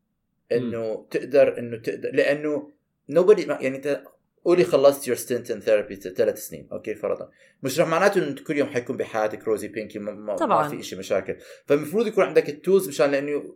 إنه 0.52 1.08
تقدر 1.12 1.60
إنه 1.60 1.78
تقدر 1.78 2.10
لأنه 2.14 2.72
nobody 3.12 3.40
يعني 3.50 3.68
انت 3.78 4.04
قولي 4.46 4.64
خلصت 4.64 5.08
your 5.08 5.18
stint 5.18 5.52
in 5.52 5.60
therapy 5.60 5.96
ثلاث 5.96 6.48
سنين. 6.48 6.68
أوكي 6.72 6.96
فرضا. 6.96 7.30
مش 7.64 7.80
رح 7.80 7.88
معناته 7.88 8.24
إنه 8.24 8.36
كل 8.48 8.58
يوم 8.58 8.68
حيكون 8.70 8.98
بحياتك 8.98 9.44
rosy 9.48 9.68
pinky 9.68 10.00
ما, 10.00 10.12
ما, 10.12 10.36
طبعاً. 10.36 10.64
ما 10.64 10.70
في 10.70 10.84
شيء 10.84 11.00
مشاكل. 11.00 11.36
فالمفروض 11.66 12.08
يكون 12.08 12.24
عندك 12.24 12.50
ال 12.50 12.56
tools 12.56 12.88
مشان 12.88 13.12
لأنه 13.12 13.56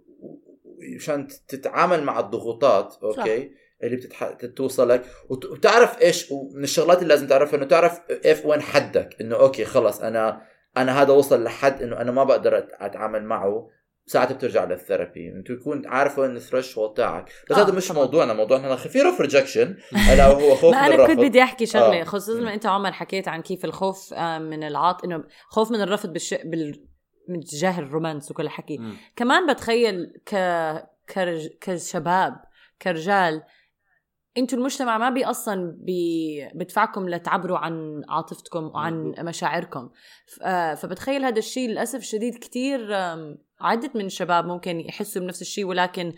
مشان 0.96 1.28
تتعامل 1.48 2.04
مع 2.04 2.20
الضغوطات 2.20 2.96
أوكي 3.04 3.52
اللي 3.84 3.96
بتتح... 3.96 4.30
توصلك. 4.56 5.04
وت- 5.30 5.46
وتعرف 5.46 6.02
إيش 6.02 6.32
ومن 6.32 6.64
الشغلات 6.64 6.98
اللي 6.98 7.10
لازم 7.10 7.28
تعرفها 7.28 7.58
إنه 7.58 7.66
تعرف 7.66 8.00
إيش 8.26 8.46
وين 8.46 8.62
حدك. 8.62 9.16
إنه 9.22 9.36
أوكي 9.36 9.66
خلص 9.66 10.02
أنا 10.02 10.42
أنا 10.78 11.02
هذا 11.02 11.14
وصل 11.14 11.44
لحد 11.44 11.82
إنه 11.82 12.02
أنا 12.02 12.12
ما 12.12 12.24
بقدر 12.24 12.68
أتعامل 12.72 13.24
معه. 13.24 13.70
ساعتها 14.06 14.34
بترجع 14.34 14.64
لل 14.64 14.77
therapy. 14.77 15.30
انت 15.30 15.50
يكون 15.50 15.88
عارف 15.88 16.20
وين 16.20 16.36
ال 16.36 16.42
threshold 16.42 16.94
تاعك. 16.94 17.30
بس 17.50 17.58
آه، 17.58 17.64
هذا 17.64 17.74
مش 17.74 17.88
طبعاً. 17.88 18.04
موضوعنا. 18.04 18.34
موضوعنا 18.34 18.78
fear 18.78 19.16
of 19.16 19.26
rejection. 19.26 19.68
ألا 20.12 20.26
هو 20.26 20.56
خوف 20.56 20.76
ما 20.76 20.88
من 20.88 20.94
أنا 20.94 21.08
كنت 21.08 21.20
بدي 21.20 21.44
أحكي 21.44 21.66
شغلة. 21.66 22.02
آه. 22.02 22.04
خصوصا 22.04 22.40
ما 22.40 22.54
أنت 22.54 22.66
عمر 22.66 22.92
حكيت 22.92 23.28
عن 23.28 23.42
كيف 23.42 23.66
الخوف 23.66 24.14
آه، 24.14 24.40
من 24.40 24.64
العاط 24.64 25.04
إنه 25.04 25.24
خوف 25.48 25.72
من 25.72 25.82
الرفض 25.82 26.14
بالش... 26.14 26.34
بال 26.34 26.86
من 27.30 27.44
تجاه 27.44 27.80
الرومانس 27.80 28.32
وكل 28.32 28.44
الحكي. 28.44 28.80
كمان 29.16 29.54
بتخيل 29.54 30.14
ك... 30.26 30.36
كرج... 31.14 31.48
كشباب 31.62 32.36
كرجال 32.82 33.44
أنتوا 34.38 34.58
المجتمع 34.58 34.98
ما 34.98 35.10
بي 35.10 35.26
أصلا 35.26 35.76
بي... 35.78 36.50
بدفعكم 36.56 37.10
لتعبروا 37.10 37.58
عن 37.58 38.04
عاطفتكم 38.10 38.64
وعن. 38.64 39.14
مشاعركم. 39.20 39.90
ف... 40.28 40.42
آه، 40.42 40.76
فبتخيل 40.76 41.26
هذا 41.26 41.38
الشيء 41.40 41.70
للأسف 41.70 42.00
الشديد 42.00 42.36
كتير 42.36 42.80
عدة 43.64 43.92
من 43.96 44.06
الشباب 44.06 44.46
ممكن 44.46 44.80
يحسوا 44.80 45.22
بنفس 45.22 45.42
الشيء 45.42 45.66
ولكن 45.66 46.14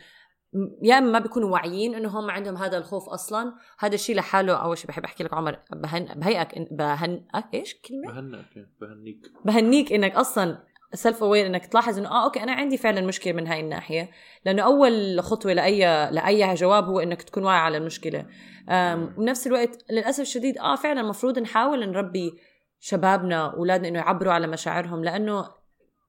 يا 0.82 0.98
إما 0.98 1.12
ما 1.12 1.20
بيكونوا 1.20 1.50
واعيين 1.50 1.96
انه 1.96 2.20
هم 2.20 2.30
عندهم 2.30 2.58
هذا 2.58 2.78
الخوف 2.78 3.10
أصلا. 3.10 3.54
هذا 3.80 3.96
الشيء 3.96 4.16
لحاله 4.16 4.54
أول 4.54 4.78
شيء 4.78 4.88
بحب 4.88 5.04
أحكي 5.04 5.24
لك 5.24 5.34
عمر 5.34 5.60
بهن 5.72 6.06
بهيئك 6.06 6.74
بهن 6.74 7.26
أه؟ 7.36 7.44
إيش 7.54 7.74
كلمة؟ 7.74 8.14
بهنئك 8.14 8.68
بهنيك. 8.82 9.32
بهنيك 9.46 9.94
إنك 9.94 10.16
أصلا 10.16 10.64
self 10.94 11.24
aware 11.24 11.46
إنك 11.46 11.66
تلاحظ 11.66 11.98
إنه 11.98 12.10
آه 12.10 12.24
أوكي 12.24 12.44
أنا 12.44 12.52
عندي 12.52 12.78
فعلا 12.78 13.02
مشكلة 13.02 13.34
من 13.34 13.48
هاي 13.48 13.60
الناحية. 13.60 14.10
لأنه 14.46 14.64
أول 14.64 15.22
خطوة 15.22 15.54
لاي 15.54 15.80
لأي 16.12 16.54
جواب 16.54 16.84
هو 16.84 17.00
إنك 17.00 17.22
تكون 17.22 17.44
واعي 17.44 17.60
على 17.60 17.78
المشكلة. 17.78 18.26
أم، 18.70 19.14
وبنفس 19.18 19.48
الوقت 19.48 19.92
للأسف 19.92 20.20
الشديد 20.20 20.58
آه 20.58 20.76
فعلا 20.76 21.02
المفروض 21.02 21.40
نحاول 21.40 21.90
نربي 21.90 22.34
شبابنا 22.80 23.54
أولادنا 23.54 23.88
إنه 23.88 24.00
يعبروا 24.00 24.34
على 24.34 24.48
مشاعرهم 24.48 25.04
لأنه 25.04 25.46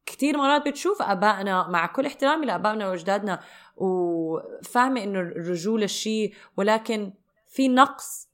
كثير 0.07 0.37
مرات 0.37 0.69
بتشوف 0.69 1.03
آبائنا 1.03 1.69
مع 1.69 1.87
كل 1.87 2.07
احترامي 2.07 2.47
لآبائنا 2.47 2.89
وأجدادنا 2.89 3.41
وفاهمة 3.77 5.03
إنه 5.03 5.21
الرجوله 5.21 5.87
شيء 5.87 6.35
ولكن 6.57 7.13
في 7.47 7.69
نقص 7.69 8.29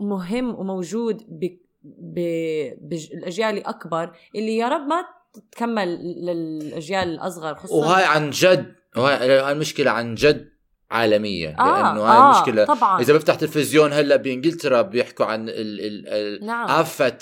مهم 0.00 0.54
وموجود. 0.54 1.22
بالاجيال 1.82 3.58
الاكبر 3.58 4.12
اللي 4.34 4.56
يا 4.56 4.68
رب 4.68 4.86
ما 4.86 5.04
تكمل 5.52 5.88
للأجيال 6.26 7.08
الأصغر 7.08 7.54
خصوصا 7.54 7.86
وهاي 7.86 8.04
عن 8.04 8.30
جد 8.30 8.74
وهاي 8.96 9.40
هاي 9.40 9.52
المشكلة 9.52 9.90
عن 9.90 10.14
جد 10.14 10.52
عالميه 10.90 11.48
آه 11.48 11.82
لأنه 11.82 12.02
هاي 12.02 12.16
آه 12.16 12.36
المشكلة 12.36 12.64
طبعا 12.64 13.00
إذا 13.00 13.14
بفتح 13.14 13.34
تلفزيون 13.34 13.92
هلأ 13.92 14.16
بإنجلترا 14.16 14.82
بيحكوا 14.82 15.26
عن 15.26 15.48
ال 15.48 15.80
ال 15.80 16.08
ال 16.08 16.46
نعم 16.46 16.68
آفة 16.68 17.18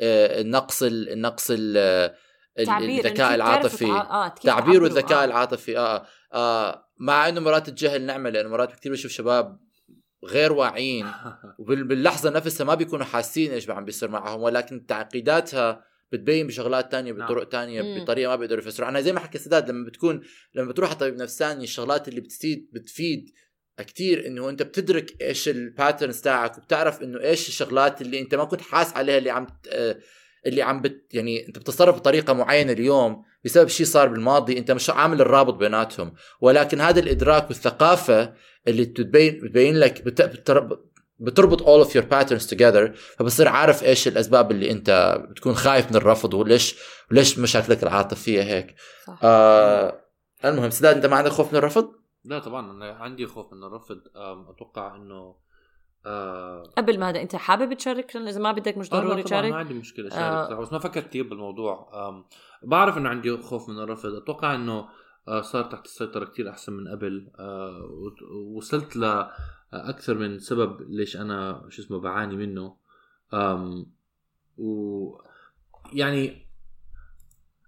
آه، 0.00 0.40
النقص 0.40 1.52
إنه 2.58 2.78
الذكاء 2.78 3.34
العاطفي 3.34 3.84
آه 3.84 4.28
كيف 4.28 4.44
تعبير 4.44 4.82
والذكاء 4.82 5.22
آه. 5.22 5.24
العاطفي 5.24 5.78
آه, 5.78 6.06
آه 6.32 6.86
مع 6.98 7.28
إنه 7.28 7.40
مرات 7.40 7.68
الجهل 7.68 8.02
نعمة 8.02 8.30
لأنه 8.30 8.48
مرات 8.48 8.72
كثير 8.72 8.92
بشوف 8.92 9.12
شباب 9.12 9.58
غير 10.24 10.52
واعيين 10.52 11.06
وباللحظه 11.58 12.30
نفسها 12.30 12.64
ما 12.64 12.74
بيكونوا 12.74 13.04
حاسين 13.04 13.52
إيش 13.52 13.70
عم 13.70 13.84
بيصير 13.84 14.10
معهم 14.10 14.42
ولكن 14.42 14.86
تعقيداتها 14.86 15.84
بتبين 16.12 16.46
بشغلات 16.46 16.92
تانية 16.92 17.12
نعم. 17.12 17.26
بطرق 17.26 17.48
تانية. 17.48 18.02
بطريقة 18.02 18.28
ما 18.28 18.36
بيقدروا 18.36 18.62
يفسروا 18.62 18.88
عنها 18.88 19.00
زي 19.00 19.12
ما 19.12 19.20
حكى 19.20 19.38
سداد 19.38 19.70
لما 19.70 19.86
بتكون 19.86 20.22
لما 20.54 20.68
بتروح 20.68 20.88
على 20.88 20.98
طبيب 20.98 21.16
نفساني 21.16 21.64
الشغلات 21.64 22.08
اللي 22.08 22.20
بتفيد 22.20 22.70
بتفيد 22.72 23.30
كتير 23.78 24.26
إنه 24.26 24.48
أنت 24.48 24.62
بتدرك 24.62 25.22
إيش 25.22 25.48
الباترنز 25.48 26.20
تاعك 26.20 26.58
وبتعرف 26.58 27.02
إنه 27.02 27.20
إيش 27.20 27.48
الشغلات 27.48 28.02
اللي 28.02 28.20
أنت 28.20 28.34
ما 28.34 28.44
كنت 28.44 28.60
حاس 28.60 28.96
عليها 28.96 29.18
اللي 29.18 29.30
عم 29.30 29.46
آه، 29.68 29.98
اللي 30.46 30.62
عم 30.62 30.82
بت 30.82 31.14
يعني 31.14 31.48
انت 31.48 31.58
بتتصرف 31.58 31.96
بطريقة 31.96 32.32
معينة 32.32 32.72
اليوم 32.72 33.22
بسبب 33.44 33.68
شيء 33.68 33.86
صار 33.86 34.08
بالماضي 34.08 34.58
انت 34.58 34.70
مش 34.70 34.90
عامل 34.90 35.20
الرابط 35.20 35.54
بيناتهم 35.54 36.14
ولكن 36.40 36.80
هذا 36.80 37.00
الإدراك 37.00 37.48
والثقافة 37.48 38.34
اللي 38.68 38.84
بتبين 38.84 39.40
بتبين 39.42 39.76
لك 39.76 40.02
بت... 40.02 40.22
بتر... 40.22 40.78
بتربط 41.18 41.62
all 41.62 41.88
of 41.88 41.92
your 41.92 42.04
patterns 42.04 42.50
together 42.50 42.98
فبصير 43.18 43.48
عارف 43.48 43.84
إيش 43.84 44.08
الأسباب 44.08 44.50
اللي 44.50 44.70
انت 44.70 45.20
بتكون 45.30 45.54
خايف 45.54 45.90
من 45.90 45.96
الرفض 45.96 46.34
وليش 46.34 46.76
وليش 47.10 47.38
مشاكلك 47.38 47.82
العاطفية 47.82 48.42
هيك 48.42 48.74
صح. 49.06 49.18
آه 49.22 50.00
المهم 50.44 50.70
سداد 50.70 50.96
انت 50.96 51.06
ما 51.06 51.16
عندك 51.16 51.30
خوف 51.30 51.52
من 51.52 51.58
الرفض؟ 51.58 51.92
لا 52.24 52.38
طبعا 52.38 52.70
أنا 52.70 52.92
عندي 52.92 53.26
خوف 53.26 53.52
من 53.52 53.64
الرفض 53.64 53.96
أتوقع 54.50 54.96
إنه 54.96 55.34
آه. 56.06 56.62
قبل 56.78 57.00
ما 57.00 57.08
هذا 57.08 57.22
أنت 57.22 57.36
حابب 57.36 57.74
تشارك؟ 57.74 58.16
إذا 58.16 58.40
ما 58.40 58.52
بدك 58.52 58.78
مش 58.78 58.92
آه، 58.92 58.96
لا 58.96 59.00
ضروري 59.00 59.22
طبعا 59.22 59.40
ما 59.40 59.48
تشارك 59.48 59.52
عندي 59.52 59.74
مشكلة 59.74 60.08
شارك 60.08 60.22
آه. 60.22 60.46
صراحة، 60.48 60.62
بس 60.62 60.72
ما 60.72 60.78
فكرت 60.78 61.06
كثير 61.06 61.28
بالموضوع. 61.28 61.88
بعرف 62.62 62.98
إنه 62.98 63.08
عندي 63.08 63.36
خوف 63.36 63.68
من 63.68 63.78
الرفض. 63.78 64.14
أتوقع 64.14 64.54
إنه 64.54 64.88
آه، 65.28 65.40
صار 65.40 65.64
تحت 65.64 65.84
السيطرة 65.84 66.24
كثير 66.24 66.50
أحسن 66.50 66.72
من 66.72 66.88
قبل. 66.88 67.30
آه، 67.38 67.88
وصلت 68.56 68.96
ل 68.96 69.26
أكثر 69.72 70.14
من 70.14 70.38
سبب 70.38 70.80
ليش 70.88 71.16
أنا 71.16 71.66
شو 71.68 71.82
اسمه 71.82 72.00
بعاني 72.00 72.36
منه. 72.36 72.76
و 74.58 75.18
يعني 75.92 76.46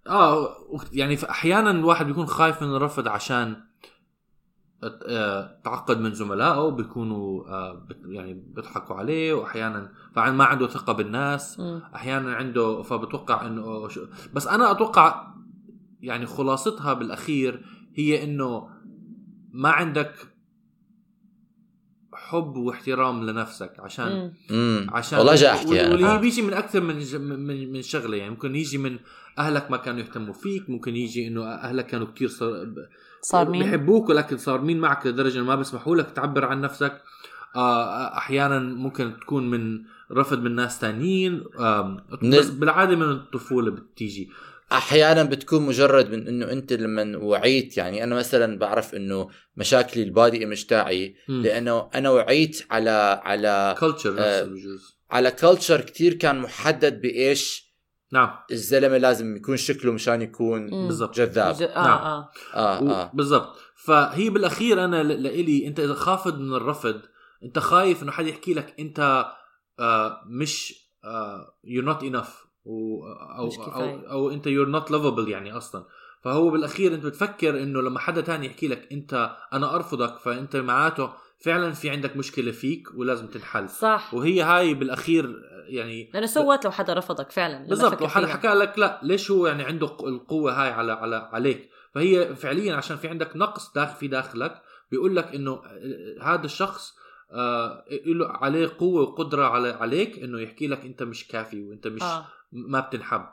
آه 0.07 0.55
يعني 0.93 1.29
أحيانا 1.29 1.71
الواحد 1.71 2.05
بيكون 2.05 2.25
خايف 2.25 2.61
من 2.61 2.75
الرفض 2.75 3.07
عشان 3.07 3.51
آه، 3.51 3.68
تعقد 5.63 5.99
من 5.99 6.13
زملائه 6.13 6.69
بيكونوا 6.69 7.47
آه، 7.49 7.87
يعني 8.05 8.33
بيضحكوا 8.33 8.95
عليه 8.95 9.33
واحيانا 9.33 9.91
فعن 10.15 10.35
ما 10.35 10.43
عنده 10.43 10.67
ثقة 10.67 10.93
بالناس. 10.93 11.61
أحيانا 11.95 12.33
عنده 12.35 12.81
فبتوقع 12.83 13.47
إنه 13.47 13.89
بس 14.33 14.47
أنا 14.47 14.71
أتوقع 14.71 15.33
يعني 16.01 16.25
خلاصتها 16.25 16.93
بالأخير 16.93 17.65
هي 17.95 18.23
إنه 18.23 18.69
ما 19.53 19.69
عندك 19.69 20.13
حب 22.13 22.55
واحترام 22.55 23.25
لنفسك 23.29 23.73
عشان 23.79 24.33
مم. 24.51 24.87
عشان 24.89 25.17
والله 25.19 25.35
جاي 25.35 25.51
احكي 25.51 25.69
وال- 25.69 25.91
واللي 25.91 26.07
آه. 26.07 26.17
بيجي 26.17 26.41
من 26.41 26.53
أكثر 26.53 26.81
من 26.81 26.95
من 27.39 27.71
من 27.71 27.81
شغلة 27.81 28.17
يعني 28.17 28.29
ممكن 28.29 28.55
يجي 28.55 28.77
من 28.77 28.99
أهلك 29.39 29.71
ما 29.71 29.77
كانوا 29.77 29.99
يهتموا 29.99 30.33
فيك 30.33 30.69
ممكن 30.69 30.95
يجي 30.95 31.27
إنه 31.27 31.43
أهلك 31.45 31.85
كانوا 31.85 32.07
كثير 32.07 32.27
صار 32.27 32.73
صار 33.21 33.49
مين؟ 33.49 33.63
بيحبوك 33.63 34.09
ولكن 34.09 34.37
صار 34.37 34.61
مين 34.61 34.79
معك 34.79 35.07
لدرجة 35.07 35.39
ما 35.43 35.55
بيسمحوا 35.55 35.95
لك 35.95 36.11
تعبر 36.11 36.45
عن 36.45 36.61
نفسك. 36.61 37.01
آه، 37.55 38.17
أحيانا 38.17 38.59
ممكن 38.59 39.13
تكون 39.21 39.49
من 39.49 39.79
رفض 40.11 40.39
من 40.39 40.55
ناس 40.55 40.79
تانيين. 40.79 41.43
من- 42.21 42.29
بس 42.29 42.49
بالعادة 42.49 42.95
من 42.95 43.11
الطفولة 43.11 43.71
بتيجي. 43.71 44.29
أحيانا 44.71 45.23
بتكون 45.23 45.61
مجرد 45.65 46.11
من 46.11 46.27
إنه 46.27 46.51
أنت 46.51 46.73
لما 46.73 47.17
وعيت 47.17 47.77
يعني 47.77 48.03
أنا 48.03 48.15
مثلا 48.15 48.57
بعرف 48.59 48.95
إنه 48.95 49.29
مشاكلي 49.57 50.03
ال 50.03 50.10
body 50.10 50.39
image 50.39 50.63
تاعي 50.63 51.15
لأنه 51.27 51.89
أنا 51.95 52.09
وعيت 52.09 52.65
على 52.71 53.21
على 53.23 53.75
culture 53.79 54.09
آه، 54.09 54.13
نفسه 54.41 54.43
بجوز. 54.53 54.97
على 55.11 55.31
culture 55.31 55.81
كتير 55.81 56.13
كان 56.13 56.39
محدد 56.39 57.01
بإيش 57.01 57.68
نعم. 58.11 58.29
الزلمة 58.51 58.97
لازم 58.97 59.35
يكون 59.35 59.57
شكله 59.57 59.91
مشان 59.91 60.21
يكون. 60.21 60.69
بالضبط. 60.87 61.15
جذاب. 61.15 61.55
ج- 61.55 61.61
آه 61.63 61.83
نعم. 61.83 61.97
آه 62.01 62.29
آه. 62.55 62.83
و- 62.83 62.89
آه. 62.89 63.11
بالضبط. 63.13 63.55
فهي 63.75 64.29
بالأخير 64.29 64.83
أنا 64.85 65.03
ل- 65.03 65.23
لإلي 65.23 65.67
أنت 65.67 65.79
إذا 65.79 65.93
خافض 65.93 66.39
من 66.39 66.53
الرفض 66.53 67.01
أنت 67.43 67.59
خايف 67.59 68.03
إنه 68.03 68.11
حد 68.11 68.27
يحكي 68.27 68.53
لك 68.53 68.75
أنت 68.79 69.25
آه 69.79 70.21
مش 70.27 70.73
آه 71.05 71.55
you're 71.67 71.85
not 71.93 72.01
enough 72.01 72.47
و 72.65 73.03
أو 73.37 73.49
أو. 73.63 73.99
أو 74.11 74.29
أنت 74.31 74.45
you're 74.47 74.79
not 74.81 74.89
lovable 74.91 75.27
يعني 75.29 75.57
أصلا. 75.57 75.85
فهو 76.23 76.49
بالأخير 76.49 76.93
أنت 76.93 77.05
بتفكر 77.05 77.63
إنه 77.63 77.81
لما 77.81 77.99
حدا 77.99 78.21
تاني 78.21 78.45
يحكي 78.45 78.67
لك 78.67 78.87
أنت 78.91 79.37
أنا 79.53 79.75
أرفضك 79.75 80.17
فأنت 80.19 80.55
معناته 80.55 81.13
فعلا 81.39 81.71
في 81.71 81.89
عندك 81.89 82.17
مشكلة 82.17 82.51
فيك 82.51 82.87
ولازم 82.95 83.27
تنحل. 83.27 83.69
صح. 83.69 84.13
وهي 84.13 84.41
هاي 84.41 84.73
بالأخير 84.73 85.35
يعني 85.67 86.09
لأنه 86.13 86.25
سوت 86.25 86.65
لو 86.65 86.71
حدا 86.71 86.93
رفضك 86.93 87.31
فعلا 87.31 87.67
بالضبط 87.67 88.01
لو 88.01 88.07
حدا. 88.07 88.27
حكى 88.27 88.47
لك 88.47 88.79
لا 88.79 88.99
ليش 89.03 89.31
هو 89.31 89.47
يعني 89.47 89.63
عنده 89.63 89.85
القوة 89.87 90.63
هاي 90.63 90.69
على 90.69 90.91
على 90.91 91.29
عليك؟ 91.31 91.69
فهي 91.93 92.35
فعليا 92.35 92.75
عشان 92.75 92.97
في 92.97 93.07
عندك 93.07 93.35
نقص 93.35 93.73
داخل 93.73 93.95
في 93.95 94.07
داخلك 94.07 94.61
بيقول 94.91 95.15
لك 95.15 95.35
إنه 95.35 95.51
آه، 95.65 96.15
هذا 96.23 96.45
الشخص 96.45 96.93
آه 97.31 97.85
له 98.05 98.27
عليه 98.27 98.71
قوة 98.79 99.01
وقدرة 99.01 99.45
على 99.45 99.69
عليك 99.69 100.19
إنه 100.23 100.39
يحكي 100.39 100.67
لك 100.67 100.85
أنت 100.85 101.03
مش 101.03 101.27
كافي 101.27 101.61
وأنت 101.63 101.87
مش 101.87 102.01
آه. 102.03 102.25
ما 102.51 102.79
بتنحب. 102.79 103.25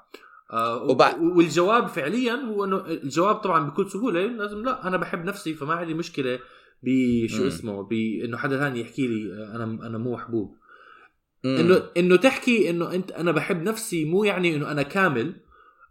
آه 0.53 0.83
وبعد- 0.83 1.21
والجواب 1.21 1.87
فعليا 1.87 2.33
هو 2.35 2.65
إنه 2.65 2.77
الجواب 2.87 3.37
طبعا 3.37 3.67
بكل 3.71 3.91
سهولة 3.91 4.27
لازم 4.27 4.65
لا 4.65 4.87
أنا 4.89 4.97
بحب 4.97 5.25
نفسي 5.25 5.55
فما 5.55 5.75
عندي 5.75 5.95
مشكلة 5.95 6.39
بشو 6.83 7.43
مم. 7.43 7.47
اسمه 7.47 7.83
بانه 7.83 8.37
حدا 8.37 8.59
ثاني 8.59 8.81
يحكي 8.81 9.09
لي 9.09 9.33
آه، 9.33 9.57
أنا 9.57 9.65
أنا 9.65 9.99
مو 9.99 10.13
محبوب. 10.13 10.57
إنه 11.45 11.83
إنه 11.97 12.17
تحكي 12.17 12.71
إنه 12.71 12.95
أنت 12.95 13.13
أنا 13.13 13.33
بحب 13.33 13.63
نفسي 13.63 14.05
مو 14.05 14.25
يعني 14.25 14.57
إنه 14.57 14.71
أنا 14.71 14.83
كامل 14.83 15.35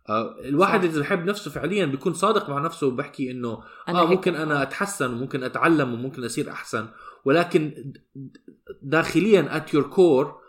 آه 0.10 0.36
الواحد 0.46 0.80
صح. 0.80 0.86
إذا 0.86 1.00
بحب 1.00 1.26
نفسه 1.26 1.52
فعليا 1.52 1.86
بيكون 1.86 2.14
صادق 2.14 2.50
مع 2.50 2.60
نفسه 2.60 2.88
وبحكي 2.88 3.32
إنه 3.32 3.64
أنا 3.90 4.02
آه 4.02 4.06
ممكن 4.06 4.36
أنا 4.36 4.64
أتحسن 4.64 5.14
وممكن 5.14 5.44
أتعلم 5.44 5.94
وممكن 5.94 6.24
أصير 6.24 6.52
أحسن 6.52 6.88
ولكن 7.26 7.94
داخليا 8.82 9.58
ات 9.58 9.74
يور 9.74 9.84
كور 9.84 10.40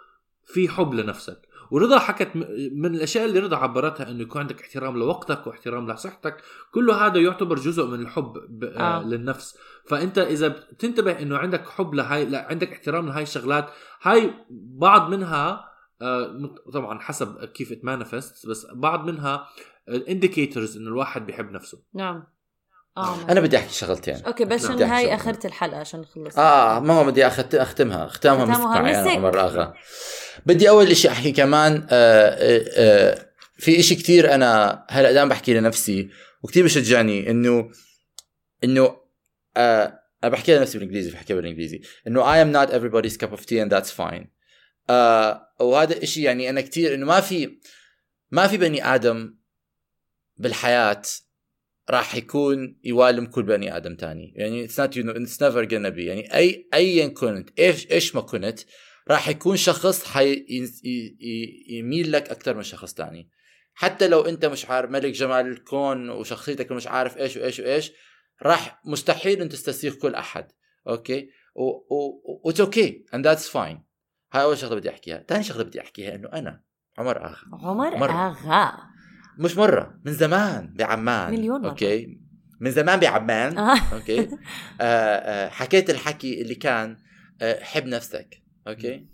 في 0.44 0.68
حب 0.68 0.94
لنفسك 0.94 1.45
ورضا 1.70 1.98
حكت 1.98 2.36
من 2.72 2.94
الأشياء 2.94 3.24
اللي 3.24 3.38
رضا 3.38 3.56
عبرتها 3.56 4.10
إنه 4.10 4.22
يكون 4.22 4.40
عندك 4.40 4.60
احترام 4.60 4.98
لوقتك 4.98 5.46
واحترام 5.46 5.90
لصحتك 5.90 6.36
كله 6.72 7.06
هذا 7.06 7.18
يعتبر 7.18 7.56
جزء 7.56 7.86
من 7.86 8.00
الحب 8.00 8.32
ب... 8.48 8.64
آه. 8.64 8.80
آه. 8.80 9.02
للنفس 9.02 9.58
فأنت 9.86 10.18
إذا 10.18 10.48
بتنتبه 10.48 11.12
إنه 11.12 11.36
عندك 11.36 11.68
حب 11.68 11.94
لهاي 11.94 12.24
لا 12.24 12.46
عندك 12.50 12.72
احترام 12.72 13.06
لهاي 13.06 13.22
الشغلات 13.22 13.70
هاي 14.02 14.34
بعض 14.50 15.10
منها 15.10 15.64
آه، 16.02 16.54
طبعا 16.72 16.98
حسب 16.98 17.44
كيف 17.44 17.72
ت 17.72 17.81
manifest 17.81 18.46
بس 18.48 18.66
بعض 18.74 19.04
منها 19.04 19.48
ال 19.88 19.96
indicators 19.96 20.76
إنه 20.76 20.88
الواحد 20.88 21.26
بيحب 21.26 21.50
نفسه 21.50 21.82
نعم 21.94 22.24
آه 22.96 23.30
أنا 23.30 23.40
بدي 23.40 23.56
أحكي 23.56 23.74
شغلتين 23.74 24.16
أوكي 24.26 24.44
بس. 24.44 24.64
عشان 24.64 24.82
هاي. 24.82 25.14
اخرت 25.14 25.44
الحلقة 25.46 25.78
عشان 25.80 26.00
نخلص 26.00 26.38
آه 26.38 26.80
ما 26.80 26.94
هو 26.94 27.04
بدي 27.04 27.26
أخت... 27.26 27.54
أختمها 27.54 28.06
ختامها 28.06 28.44
مسك 28.44 28.60
معي 28.60 29.00
أنا. 29.00 29.10
عمر 29.10 29.40
آغا 29.40 29.74
بدي 30.46 30.68
أول 30.68 30.96
شيء 30.96 31.10
أحكي 31.10 31.32
كمان 31.32 31.86
آه 31.90 32.28
آه 32.28 32.64
آه 32.76 33.26
في 33.58 33.80
إشي 33.80 33.94
كتير 33.94 34.34
أنا 34.34 34.84
هلأ 34.90 35.12
دائما 35.12 35.28
بحكي 35.30 35.54
لنفسي 35.54 36.08
وكتير 36.42 36.64
بشجعني 36.64 37.30
إنه 37.30 37.70
إنه 38.64 38.96
آه 39.56 40.00
أنا 40.24 40.32
بحكي 40.32 40.56
لنفسي 40.58 40.78
بالإنجليزي 40.78 41.10
بحكي 41.10 41.34
بالإنجليزي 41.34 41.80
إنه 42.06 42.22
I 42.22 42.46
am 42.46 42.52
not 42.56 42.72
everybody's 42.72 43.16
cup 43.16 43.32
of 43.38 43.46
tea 43.46 43.58
and 43.64 43.70
that's 43.70 43.90
fine 43.90 44.26
آه 44.90 45.48
وهذا 45.60 45.96
الشيء 45.96 46.24
يعني 46.24 46.50
أنا 46.50 46.60
كتير 46.60 46.94
إنه 46.94 47.06
ما 47.06 47.20
في 47.20 47.58
ما 48.30 48.46
في 48.46 48.56
بني 48.56 48.94
آدم 48.94 49.36
بالحياة 50.36 51.02
راح 51.90 52.14
يكون 52.14 52.78
يوالم 52.84 53.26
كل 53.26 53.42
بني 53.42 53.76
آدم 53.76 53.96
تاني. 53.96 54.32
يعني 54.36 54.68
it's 54.68 54.72
not 54.72 54.90
you 54.96 55.02
know 55.02 55.14
it's 55.14 55.38
never 55.38 55.66
gonna 55.70 55.94
be. 55.96 55.98
يعني 55.98 56.34
أي 56.34 56.68
ايا 56.74 57.08
كنت 57.08 57.50
إيش 57.58 57.90
إيش 57.90 58.14
ما 58.14 58.20
كنت 58.20 58.60
راح 59.08 59.28
يكون 59.28 59.56
شخص 59.56 60.04
حي 60.04 60.46
يميل 61.68 62.12
لك 62.12 62.30
أكثر 62.30 62.54
من 62.54 62.62
شخص 62.62 62.94
تاني. 62.94 63.30
حتى 63.74 64.08
لو 64.08 64.20
أنت 64.20 64.44
مش 64.44 64.66
عارف 64.66 64.90
ملك 64.90 65.12
جمال 65.12 65.46
الكون 65.46 66.10
وشخصيتك 66.10 66.72
مش 66.72 66.86
عارف 66.86 67.18
إيش 67.18 67.36
وإيش 67.36 67.60
وإيش 67.60 67.92
راح 68.42 68.80
مستحيل 68.84 69.40
أن 69.40 69.48
تستسيغ 69.48 69.94
كل 69.94 70.14
أحد. 70.14 70.52
أوكي؟ 70.88 71.28
و 71.54 72.50
it's 72.50 72.60
okay 72.60 73.04
and 73.14 73.26
that's 73.26 73.48
fine 73.48 73.84
هاي 74.32 74.42
أول 74.42 74.58
شغلة 74.58 74.76
بدي 74.76 74.90
أحكيها. 74.90 75.24
ثاني 75.28 75.44
شغلة 75.44 75.64
بدي 75.64 75.80
أحكيها 75.80 76.14
إنه 76.14 76.28
أنا 76.32 76.62
عمر 76.98 77.26
آغ 77.26 77.44
عمر 77.52 77.96
مرة. 77.96 78.12
آغا. 78.12 78.95
مش 79.38 79.56
مرة 79.56 80.00
من 80.04 80.12
زمان 80.12 80.74
بعمان. 80.74 81.32
مليون 81.32 81.60
مرة. 81.60 81.68
أوكي؟ 81.68 82.20
من 82.60 82.70
زمان 82.70 83.00
بعمان. 83.00 83.58
آه. 83.58 83.78
أوكي؟ 83.92 84.20
آه 84.80 84.84
آه 84.84 85.48
حكيت 85.48 85.90
الحكي 85.90 86.42
اللي 86.42 86.54
كان 86.54 86.96
آه 87.42 87.62
حب 87.62 87.86
نفسك. 87.86 88.42
أوكي؟ 88.68 89.06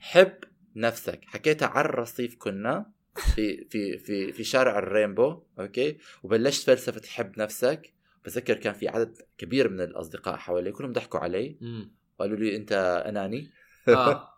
حب 0.00 0.32
نفسك. 0.76 1.20
حكيتها 1.26 1.68
على 1.68 1.84
الرصيف 1.84 2.36
كنا 2.38 2.86
في 3.34 3.64
في 3.70 3.98
في 3.98 4.32
في 4.32 4.44
شارع 4.44 4.78
الرينبو. 4.78 5.42
أوكي؟ 5.58 5.98
وبلشت 6.22 6.66
فلسفة 6.66 7.02
حب 7.08 7.38
نفسك. 7.38 7.92
بتذكر 8.24 8.54
كان 8.54 8.72
في 8.72 8.88
عدد 8.88 9.18
كبير 9.38 9.68
من 9.68 9.80
الأصدقاء 9.80 10.36
حوالي 10.36 10.72
كلهم 10.72 10.92
ضحكوا 10.92 11.20
علي. 11.20 11.56
قالوا 12.18 12.36
لي 12.36 12.56
أنت 12.56 12.72
أناني؟ 13.06 13.50
آه. 13.88 14.28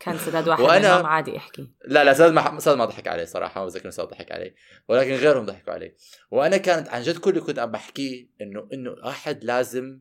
كان 0.00 0.18
سداد 0.18 0.48
واحد 0.48 0.62
وأنا- 0.64 0.84
منهم 0.86 1.06
عادي 1.06 1.36
احكي 1.36 1.68
لا 1.84 2.04
لا 2.04 2.12
سداد 2.14 2.32
ما 2.32 2.58
سداد 2.60 2.76
ما 2.76 2.84
ضحك 2.84 3.08
علي 3.08 3.26
صراحة 3.26 3.60
ما 3.60 3.66
بتذكر 3.66 3.90
سداد 3.90 4.08
ضحك 4.08 4.32
علي 4.32 4.54
ولكن 4.88 5.10
غيرهم 5.14 5.46
ضحكوا 5.46 5.72
علي 5.72 5.94
وأنا 6.30 6.56
كانت 6.56 6.88
عن 6.88 7.02
جد 7.02 7.18
كل 7.18 7.30
اللي 7.30 7.40
كنت 7.40 7.58
عم 7.58 7.70
بحكيه 7.70 8.28
انه 8.40 8.68
إنه 8.72 9.08
أحد 9.08 9.44
لازم 9.44 10.00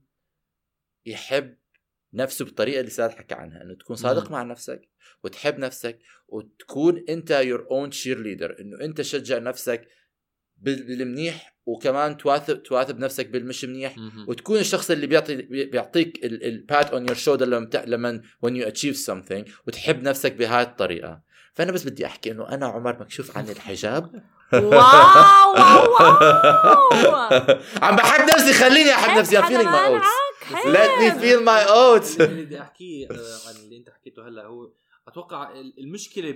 يحب 1.06 1.58
نفسه 2.14 2.46
بالطريقة 2.46 2.80
اللي 2.80 2.92
سداد 2.92 3.12
حكى 3.12 3.36
عنها 3.36 3.62
إنه 3.62 3.76
تكون 3.76 3.96
صادق 3.96 4.26
مم. 4.26 4.32
مع 4.32 4.44
نفسك 4.44 4.90
وتحب 5.24 5.60
نفسك 5.60 6.00
وتكون 6.28 7.06
أنت 7.10 7.32
your 7.32 7.68
own 7.72 7.92
cheerleader 7.92 8.56
إنه 8.60 8.82
أنت 8.86 8.98
تشجع 8.98 9.38
نفسك 9.38 9.88
بال- 10.58 10.84
بالمنيح 10.88 11.57
وكمان 11.68 12.18
تعاتب 12.18 12.64
تعاتب 12.64 13.00
نفسك 13.00 13.28
بالمش 13.28 13.66
منيح. 13.66 13.96
وتكون 14.28 14.60
الشخص 14.60 14.92
اللي 14.92 15.08
بيعطي 15.08 15.36
بيعطيك 15.42 16.26
ال 16.26 16.42
pat 16.42 16.90
on 16.92 17.06
your 17.08 17.16
shoulder 17.16 17.46
لما 17.46 17.70
لما 17.86 18.22
when 18.46 18.50
you 18.50 18.72
achieve 18.74 18.98
something 19.08 19.52
وتحب 19.68 20.04
نفسك 20.04 20.34
بهاي 20.34 20.64
الطريقة. 20.64 21.22
فأنا 21.54 21.72
بس 21.72 21.84
بدي 21.84 22.06
أحكي 22.06 22.32
إنه 22.32 22.50
أنا 22.50 22.66
عمر 22.66 23.00
مكشوف 23.00 23.38
عن 23.38 23.50
الحجاب. 23.50 24.24
wow 24.54 24.72
wow 25.54 25.94
wow. 25.94 27.60
عم 27.82 27.96
بحب 27.96 28.24
نفسي 28.30 28.54
خليني 28.54 28.92
أحب 28.94 29.20
نفسي. 29.20 29.42
I'm 29.42 29.46
feeling 29.46 29.68
my 29.68 30.02
oats. 30.02 30.08
let 30.66 30.92
me 31.02 31.12
feel 31.22 31.42
my 31.46 31.70
oats. 31.70 32.22
اللي 32.22 32.44
بدي 32.46 32.62
أحكيه 32.62 33.08
آه، 33.12 33.38
عن 33.50 33.56
اللي 33.64 33.78
أنت 33.78 33.90
حكيته 33.90 34.28
هلأ 34.28 34.46
هو 34.46 34.72
أتوقع 35.08 35.52
ال- 35.52 35.74
المشكلة 35.80 36.36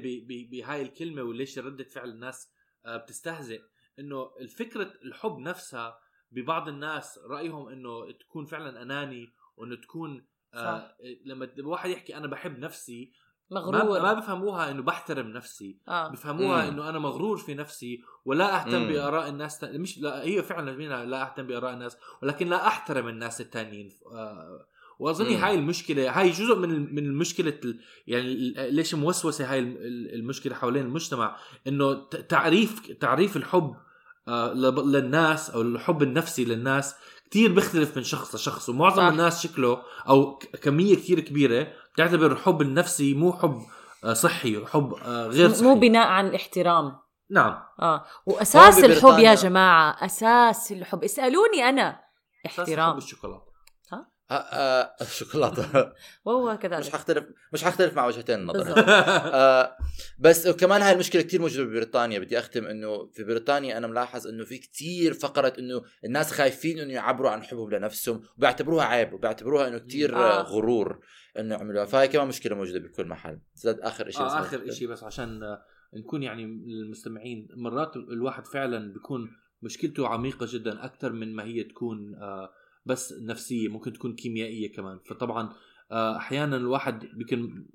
بهاي 0.52 0.82
الكلمة 0.82 1.22
وليش 1.24 1.60
ردة 1.60 1.84
فعل 1.84 2.10
الناس 2.10 2.48
آه، 2.86 2.98
بتستهزئ. 2.98 3.62
إنه 4.02 4.32
الفكرة 4.42 4.94
الحب 5.06 5.38
نفسها 5.40 5.98
ببعض 6.32 6.68
الناس 6.68 7.20
رأيهم 7.30 7.68
إنه 7.68 8.12
تكون 8.12 8.46
فعلا 8.46 8.82
أناني 8.82 9.34
وإنه 9.58 9.76
تكون 9.76 10.26
آه 10.54 10.96
لما 11.26 11.46
الواحد 11.60 11.90
يحكي 11.90 12.18
أنا 12.18 12.28
بحب 12.28 12.60
نفسي 12.60 13.12
ما, 13.52 13.72
ما 13.72 13.84
مغرور 13.84 14.14
بفهموها 14.14 14.72
إنه 14.72 14.82
بحترم 14.84 15.28
نفسي 15.28 15.80
آه 15.88 16.08
بفهموها 16.08 16.64
مم. 16.66 16.72
إنه 16.72 16.90
أنا 16.90 17.00
مغرور 17.00 17.38
في 17.38 17.54
نفسي 17.54 18.02
ولا 18.26 18.60
أهتم 18.62 18.82
مم. 18.82 18.88
بآراء 18.88 19.30
الناس 19.30 19.60
ت... 19.60 19.66
مش 19.66 19.98
لا 20.00 20.24
هي 20.24 20.44
فعلا 20.44 20.76
منها 20.78 21.06
لا 21.06 21.22
أهتم 21.24 21.48
بآراء 21.48 21.74
الناس 21.74 21.98
ولكن 22.24 22.48
لا 22.48 22.68
أحترم 22.68 23.08
الناس 23.08 23.42
التانيين 23.42 23.90
آه 24.14 24.68
واظني 25.00 25.36
مم. 25.38 25.44
هاي 25.44 25.56
المشكلة 25.56 26.20
هاي 26.20 26.30
جزء 26.30 26.56
من 26.56 26.96
من 26.96 27.06
المشكلة 27.06 27.60
ال- 27.66 27.80
يعني 28.08 28.54
ليش 28.72 28.96
موسوسة 28.96 29.52
هاي 29.52 29.60
الم- 29.60 29.78
ال- 29.78 30.14
المشكلة 30.14 30.56
حوالين 30.56 30.86
المجتمع 30.86 31.38
إنه 31.68 31.94
تعريف 32.10 32.92
تعريف 32.92 33.38
الحب 33.38 33.64
آه 33.64 33.86
للناس 34.28 35.50
أو 35.50 35.62
الحب 35.62 36.04
النفسي 36.04 36.46
للناس 36.46 36.96
كتير 37.26 37.54
بيختلف 37.54 37.98
من 37.98 38.04
شخص 38.04 38.36
لشخص 38.36 38.70
ومعظم 38.70 39.02
صح. 39.02 39.08
الناس 39.08 39.44
شكله 39.44 39.82
أو 40.10 40.38
كمية 40.38 40.96
كتير 40.96 41.20
كبيرة 41.20 41.68
بتعتبر 41.94 42.32
الحب 42.32 42.62
النفسي 42.62 43.14
مو 43.14 43.34
حب 43.34 43.62
آه، 44.04 44.14
صحي 44.14 44.66
حب 44.66 44.94
آه، 44.94 45.28
غير 45.28 45.50
صحي 45.50 45.66
مو 45.66 45.76
بناء 45.76 46.08
عن 46.08 46.28
الاحترام. 46.28 46.98
نعم. 47.32 47.60
آه. 47.82 48.06
وأساس 48.26 48.84
الحب 48.84 49.20
يا 49.20 49.36
جماعة 49.36 50.06
أساس 50.06 50.72
الحب. 50.72 51.04
اسألوني 51.04 51.70
أنا. 51.70 52.00
احترام. 52.46 52.92
حب 52.92 52.98
الشوكولاتة. 52.98 53.51
آه، 54.32 54.34
آه، 54.34 54.96
الشوكولاته 55.02 55.92
وهو 56.26 56.54
مش 56.54 56.60
كذلك 56.60 56.90
حختلف 56.90 57.26
مش 57.54 57.64
حختلف 57.64 57.96
مع 57.96 58.06
وجهتين 58.06 58.40
النظر. 58.40 58.74
آه 58.88 59.78
بس 60.20 60.48
كمان 60.48 60.82
هاي 60.82 60.94
المشكلة 60.94 61.22
كتير 61.22 61.42
موجودة 61.42 61.64
ببريطانيا. 61.64 62.20
بدي 62.20 62.40
أختم 62.40 62.66
إنه 62.66 63.10
في 63.14 63.24
بريطانيا 63.24 63.78
أنا 63.78 63.88
ملاحظ 63.88 64.28
إنه 64.28 64.44
في 64.44 64.58
كتير 64.58 65.14
فقرة 65.14 65.54
إنه 65.60 65.82
الناس 66.06 66.32
خايفين 66.32 66.80
إنه 66.80 66.94
يعبروا 66.94 67.30
عن 67.30 67.44
حبهم 67.44 67.72
لنفسهم 67.72 68.22
وبيعتبروها 68.38 68.86
عيب 68.86 69.14
وبيعتبروها 69.14 69.68
إنه 69.68 69.78
كتير 69.78 70.16
آه. 70.16 70.40
آه. 70.40 70.42
غرور 70.42 71.00
إنه 71.40 71.56
يعملوها. 71.56 71.86
فهي 71.86 72.08
كمان 72.08 72.28
مشكلة 72.28 72.56
موجودة 72.56 72.80
بكل 72.80 73.08
محل. 73.08 73.40
زاد 73.56 73.80
آخر 73.80 74.10
شيء 74.10 74.22
آه 74.22 74.40
آخر 74.40 74.72
شيء 74.72 74.88
بس 74.88 75.04
عشان 75.04 75.44
آه، 75.44 75.62
نكون 75.94 76.24
يعني 76.24 76.44
المستمعين 76.44 77.48
مرات 77.56 77.96
الواحد 77.96 78.46
فعلا 78.48 78.94
بيكون 78.94 79.30
مشكلته 79.62 80.08
عميقة 80.08 80.48
جدا 80.50 80.86
أكثر 80.86 81.12
من 81.12 81.36
ما 81.36 81.44
هي 81.44 81.64
تكون 81.64 82.16
آه 82.16 82.50
بس 82.86 83.14
نفسية 83.22 83.68
ممكن 83.68 83.94
تكون 83.94 84.16
كيميائية 84.16 84.74
كمان. 84.74 85.00
فطبعا 85.10 85.50
آه 85.92 86.18
أحيانا 86.18 86.56
الواحد 86.56 87.06
بيكون 87.14 87.66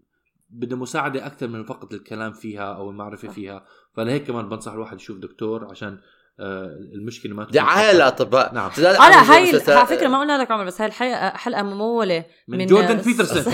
بده 0.51 0.77
مساعدة 0.77 1.27
أكثر 1.27 1.49
من 1.49 1.65
فقط 1.65 1.93
الكلام 1.95 2.33
فيها 2.33 2.75
أو 2.75 2.91
المعرفة 2.91 3.29
فيها. 3.29 3.65
فلهيك 3.97 4.25
كمان 4.27 4.49
بنصح 4.49 4.73
الواحد 4.73 4.97
يشوف 4.97 5.19
دكتور 5.19 5.71
عشان 5.71 5.99
آه 6.41 6.67
المشكلة 6.95 7.35
ما 7.35 7.45
تكون 7.45 7.55
دعاية 7.55 7.93
للاطباء 7.95 8.55
نعم. 8.55 8.69
بشوف 8.69 8.85
هاي 8.85 9.61
على 9.69 9.87
فكرة 9.87 10.09
ما 10.09 10.21
قلنا 10.21 10.39
لك 10.43 10.51
عمر 10.51 10.65
بس 10.65 10.81
هاي 10.81 10.89
الحلقة 10.89 11.31
حلقة 11.37 11.63
ممولة 11.63 12.25
من, 12.49 12.59
من- 12.59 12.67
جوردن 12.67 12.95
بيترسون. 12.97 13.53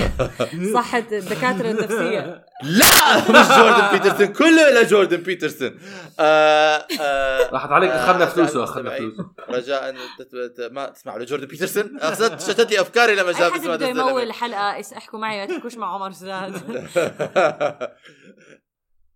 صحة 0.74 0.98
الدكاترة 1.12 1.70
النفسية. 1.70 2.44
لا! 2.62 3.18
مش 3.40 3.48
جوردن 3.48 3.98
بيترسون 3.98 4.26
كله 4.26 4.68
إلى 4.68 4.84
جوردن 4.84 5.16
بيترسون. 5.16 5.78
آه 6.20 6.86
آه 7.00 7.50
راحت 7.50 7.70
عليك 7.70 7.90
آه، 7.90 8.04
أخذنا 8.04 8.26
فلوسه 8.26 8.64
أخذنا 8.64 8.96
المستمعين، 8.96 9.32
فلوسه. 9.46 9.58
رجاء 9.58 10.72
ما 10.72 10.86
تسمعوا 10.86 11.18
لجوردن 11.18 11.46
بيترسون. 11.46 11.98
اخذت 12.00 12.40
شتت 12.40 12.70
لي 12.70 12.80
أفكاري 12.80 13.14
لما 13.14 13.32
جاب 13.32 13.52
بده 13.52 13.74
الزلمة. 13.74 14.08
يمول 14.10 14.22
الحلقة 14.22 14.80
احكوا 14.96 15.18
معي 15.18 15.38
ما 15.46 15.46
تحكوش 15.56 15.76
مع 15.76 15.94
عمر 15.94 16.12
سداد 16.12 16.52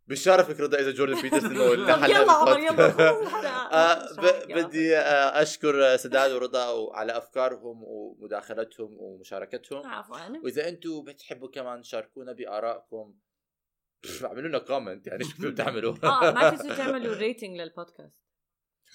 بالشرف 0.08 0.60
رضا 0.60 0.78
إذا 0.78 0.90
جوردن 0.90 1.22
بيترسون 1.22 1.56
هو 1.56 1.72
اللي 1.74 1.92
حلقة 1.92 2.06
يلا 2.22 2.32
عمر. 2.32 2.58
يلا 2.58 3.20
الحلقة 3.22 3.50
آه، 3.72 4.08
بدي 4.48 4.96
آه، 4.96 5.42
أشكر 5.42 5.96
سداد 5.96 6.32
ورضا 6.32 6.94
على 6.96 7.16
أفكارهم 7.16 7.82
ومداخلتهم 7.84 8.96
ومشاركتهم. 8.98 9.86
عفوا. 9.86 10.18
وإذا 10.44 10.68
أنتم 10.68 11.04
بتحبوا 11.04 11.48
كمان 11.50 11.82
شاركونا 11.82 12.32
بآرائكم 12.32 13.14
اعملوا 14.24 14.48
لنا 14.48 14.58
comment 14.58 15.06
يعني 15.06 15.24
شو 15.24 15.30
بدكم 15.38 15.54
تعملوا؟ 15.64 15.94
آه 16.04 16.30
ما 16.30 16.50
تنسوا 16.50 16.74
تعملوا 16.74 17.14
rating 17.14 17.60
للبودكاست 17.60 18.26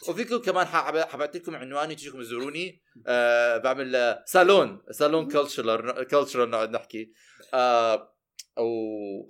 وفيكم 0.09 0.38
كمان 0.38 0.66
حبعت 0.66 1.36
لكم 1.36 1.55
عنواني 1.55 1.95
تجيكم 1.95 2.22
تزوروني. 2.22 2.82
آه 3.07 3.57
بعمل 3.57 4.20
صالون 4.26 4.82
صالون 4.91 5.28
cultural 5.28 6.07
cultural 6.07 6.49
نقعد 6.49 6.70
نحكي. 6.70 7.12
آه 7.53 8.16
أو 8.57 8.68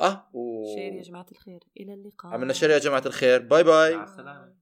آه 0.02 0.30
و... 0.34 0.66
share 0.76 0.94
يا 0.94 1.02
جماعة 1.02 1.26
الخير. 1.32 1.60
إلى 1.80 1.94
اللقاء. 1.94 2.34
عملنا 2.34 2.54
share 2.54 2.70
يا 2.70 2.78
جماعة 2.78 3.04
الخير. 3.06 3.42
bye 3.42 3.64
bye 3.64 3.96
مع 3.96 4.04
السلامة. 4.04 4.61